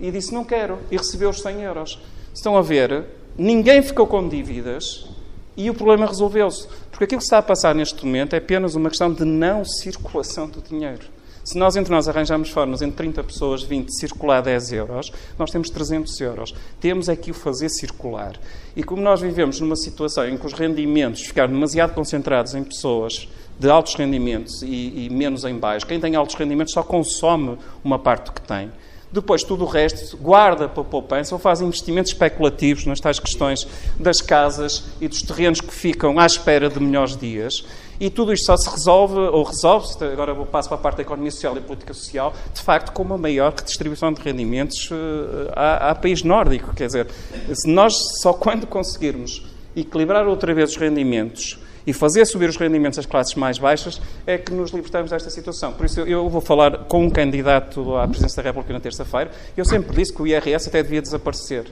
e 0.00 0.08
disse 0.12 0.32
não 0.32 0.44
quero, 0.44 0.78
e 0.88 0.96
recebeu 0.96 1.30
os 1.30 1.42
100 1.42 1.62
euros. 1.62 1.98
Estão 2.32 2.56
a 2.56 2.62
ver? 2.62 3.06
Ninguém 3.36 3.82
ficou 3.82 4.06
com 4.06 4.28
dívidas 4.28 5.08
e 5.56 5.70
o 5.70 5.74
problema 5.74 6.06
resolveu-se. 6.06 6.66
Porque 6.90 7.04
aquilo 7.04 7.18
que 7.18 7.24
está 7.24 7.38
a 7.38 7.42
passar 7.42 7.74
neste 7.74 8.04
momento 8.04 8.34
é 8.34 8.38
apenas 8.38 8.74
uma 8.74 8.88
questão 8.88 9.12
de 9.12 9.24
não 9.24 9.64
circulação 9.64 10.48
do 10.48 10.60
dinheiro. 10.60 11.06
Se 11.44 11.58
nós 11.58 11.74
entre 11.74 11.92
nós 11.92 12.08
arranjamos 12.08 12.50
formas, 12.50 12.82
entre 12.82 12.98
30 12.98 13.24
pessoas, 13.24 13.64
20, 13.64 13.88
circular 13.98 14.40
10 14.40 14.72
euros, 14.72 15.12
nós 15.36 15.50
temos 15.50 15.70
300 15.70 16.20
euros. 16.20 16.54
Temos 16.80 17.08
é 17.08 17.16
que 17.16 17.32
o 17.32 17.34
fazer 17.34 17.68
circular. 17.68 18.38
E 18.76 18.84
como 18.84 19.02
nós 19.02 19.20
vivemos 19.20 19.58
numa 19.58 19.74
situação 19.74 20.28
em 20.28 20.36
que 20.36 20.46
os 20.46 20.52
rendimentos 20.52 21.22
ficaram 21.22 21.52
demasiado 21.52 21.94
concentrados 21.94 22.54
em 22.54 22.62
pessoas 22.62 23.28
de 23.58 23.68
altos 23.68 23.94
rendimentos 23.96 24.62
e, 24.62 25.06
e 25.06 25.08
menos 25.10 25.44
em 25.44 25.58
baixos, 25.58 25.84
quem 25.84 25.98
tem 25.98 26.14
altos 26.14 26.36
rendimentos 26.36 26.72
só 26.72 26.82
consome 26.82 27.58
uma 27.82 27.98
parte 27.98 28.26
do 28.26 28.32
que 28.32 28.42
tem. 28.42 28.70
Depois, 29.12 29.44
tudo 29.44 29.64
o 29.64 29.68
resto, 29.68 30.16
guarda 30.16 30.68
para 30.68 30.82
poupança 30.82 31.34
ou 31.34 31.38
faz 31.38 31.60
investimentos 31.60 32.12
especulativos 32.12 32.86
nas 32.86 32.98
tais 32.98 33.18
questões 33.18 33.68
das 33.98 34.22
casas 34.22 34.84
e 35.00 35.06
dos 35.06 35.20
terrenos 35.20 35.60
que 35.60 35.72
ficam 35.72 36.18
à 36.18 36.24
espera 36.24 36.70
de 36.70 36.80
melhores 36.80 37.16
dias. 37.16 37.64
E 38.00 38.08
tudo 38.08 38.32
isto 38.32 38.46
só 38.46 38.56
se 38.56 38.68
resolve, 38.70 39.18
ou 39.18 39.44
resolve-se, 39.44 40.02
agora 40.02 40.34
passo 40.46 40.68
para 40.68 40.78
a 40.78 40.80
parte 40.80 40.96
da 40.96 41.02
economia 41.02 41.30
social 41.30 41.56
e 41.56 41.60
política 41.60 41.92
social, 41.92 42.32
de 42.52 42.62
facto, 42.62 42.90
com 42.92 43.02
uma 43.02 43.18
maior 43.18 43.52
redistribuição 43.54 44.12
de 44.12 44.22
rendimentos 44.22 44.90
uh, 44.90 45.52
à, 45.54 45.90
à 45.90 45.94
país 45.94 46.22
nórdico. 46.22 46.74
Quer 46.74 46.86
dizer, 46.86 47.06
se 47.52 47.68
nós 47.68 47.94
só 48.20 48.32
quando 48.32 48.66
conseguirmos 48.66 49.44
equilibrar 49.76 50.26
outra 50.26 50.54
vez 50.54 50.70
os 50.70 50.76
rendimentos 50.76 51.58
e 51.86 51.92
fazer 51.92 52.24
subir 52.26 52.48
os 52.48 52.56
rendimentos 52.56 52.96
das 52.96 53.06
classes 53.06 53.34
mais 53.34 53.58
baixas 53.58 54.00
é 54.26 54.38
que 54.38 54.52
nos 54.52 54.70
libertamos 54.70 55.10
desta 55.10 55.30
situação. 55.30 55.72
Por 55.72 55.86
isso, 55.86 56.00
eu 56.00 56.28
vou 56.28 56.40
falar 56.40 56.84
com 56.84 57.04
um 57.04 57.10
candidato 57.10 57.96
à 57.96 58.06
presidência 58.06 58.42
da 58.42 58.48
República 58.48 58.72
na 58.72 58.80
terça-feira. 58.80 59.30
Eu 59.56 59.64
sempre 59.64 59.96
disse 59.96 60.12
que 60.12 60.22
o 60.22 60.26
IRS 60.26 60.68
até 60.68 60.82
devia 60.82 61.02
desaparecer. 61.02 61.66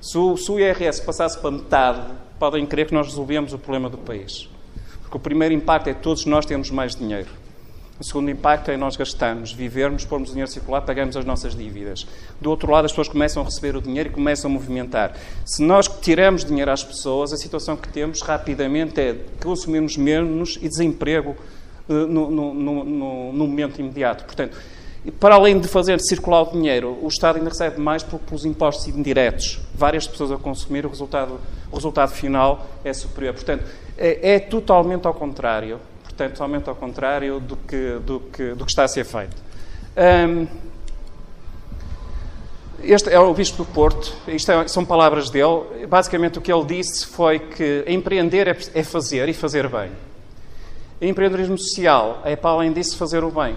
Se 0.00 0.16
o, 0.16 0.36
se 0.36 0.50
o 0.50 0.58
IRS 0.58 1.02
passasse 1.02 1.38
para 1.38 1.50
metade, 1.50 2.02
podem 2.38 2.64
crer 2.64 2.86
que 2.86 2.94
nós 2.94 3.06
resolvíamos 3.06 3.52
o 3.52 3.58
problema 3.58 3.90
do 3.90 3.98
país. 3.98 4.48
Porque 5.02 5.16
o 5.16 5.20
primeiro 5.20 5.52
impacto 5.52 5.88
é 5.88 5.94
que 5.94 6.00
todos 6.00 6.24
nós 6.24 6.46
temos 6.46 6.70
mais 6.70 6.94
dinheiro. 6.94 7.39
O 8.00 8.04
segundo 8.04 8.30
impacto 8.30 8.70
é 8.70 8.78
nós 8.78 8.96
gastamos, 8.96 9.52
vivermos, 9.52 10.06
pormos 10.06 10.30
o 10.30 10.32
dinheiro 10.32 10.50
circular, 10.50 10.80
pagamos 10.80 11.18
as 11.18 11.24
nossas 11.26 11.54
dívidas. 11.54 12.06
Do 12.40 12.48
outro 12.48 12.72
lado, 12.72 12.86
as 12.86 12.92
pessoas 12.92 13.08
começam 13.08 13.42
a 13.42 13.44
receber 13.44 13.76
o 13.76 13.82
dinheiro 13.82 14.08
e 14.08 14.12
começam 14.12 14.50
a 14.50 14.54
movimentar. 14.54 15.14
Se 15.44 15.62
nós 15.62 15.86
tiramos 15.86 16.42
dinheiro 16.42 16.70
às 16.70 16.82
pessoas, 16.82 17.30
a 17.30 17.36
situação 17.36 17.76
que 17.76 17.90
temos 17.90 18.22
rapidamente 18.22 18.98
é 18.98 19.16
consumirmos 19.42 19.98
menos 19.98 20.58
e 20.62 20.68
desemprego 20.70 21.36
uh, 21.90 21.92
no, 21.92 22.30
no, 22.30 22.54
no, 22.54 22.84
no, 23.34 23.46
momento 23.46 23.78
imediato. 23.82 24.24
Portanto, 24.24 24.56
para 25.20 25.34
além 25.34 25.60
de 25.60 25.68
fazer 25.68 26.00
circular 26.00 26.40
o 26.40 26.52
dinheiro, 26.52 26.96
o 27.02 27.06
Estado 27.06 27.36
ainda 27.36 27.50
recebe 27.50 27.78
mais 27.78 28.02
pelos 28.02 28.46
impostos 28.46 28.88
indiretos. 28.88 29.60
Várias 29.74 30.08
pessoas 30.08 30.32
a 30.32 30.38
consumir, 30.38 30.86
o 30.86 30.88
resultado, 30.88 31.38
o 31.70 31.74
resultado 31.74 32.12
final 32.12 32.66
é 32.82 32.94
superior. 32.94 33.34
Portanto, 33.34 33.64
é, 33.98 34.36
é 34.36 34.40
totalmente 34.40 35.06
ao 35.06 35.12
contrário 35.12 35.78
portanto, 36.20 36.32
totalmente 36.32 36.68
ao 36.68 36.76
contrário 36.76 37.40
do 37.40 37.56
que, 37.56 37.98
do 38.04 38.20
que, 38.20 38.54
do 38.54 38.64
que 38.64 38.70
está 38.70 38.84
a 38.84 38.88
ser 38.88 39.04
feito. 39.04 39.36
Um, 39.96 40.46
este 42.82 43.10
é 43.10 43.18
o 43.18 43.32
Bispo 43.34 43.58
do 43.58 43.64
Porto, 43.64 44.14
isto 44.26 44.50
é, 44.50 44.68
são 44.68 44.84
palavras 44.84 45.30
dele. 45.30 45.86
Basicamente, 45.88 46.38
o 46.38 46.42
que 46.42 46.52
ele 46.52 46.64
disse 46.64 47.06
foi 47.06 47.38
que 47.38 47.84
empreender 47.86 48.48
é, 48.48 48.56
é 48.74 48.82
fazer 48.82 49.28
e 49.28 49.34
fazer 49.34 49.68
bem. 49.68 49.90
empreendedorismo 51.00 51.58
social 51.58 52.22
é, 52.24 52.36
para 52.36 52.50
além 52.50 52.72
disso, 52.72 52.96
fazer 52.96 53.22
o 53.24 53.30
bem. 53.30 53.56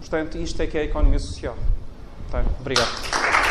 Portanto, 0.00 0.36
isto 0.38 0.60
é 0.60 0.66
que 0.66 0.78
é 0.78 0.82
a 0.82 0.84
economia 0.84 1.18
social. 1.18 1.56
Obrigado. 2.60 3.43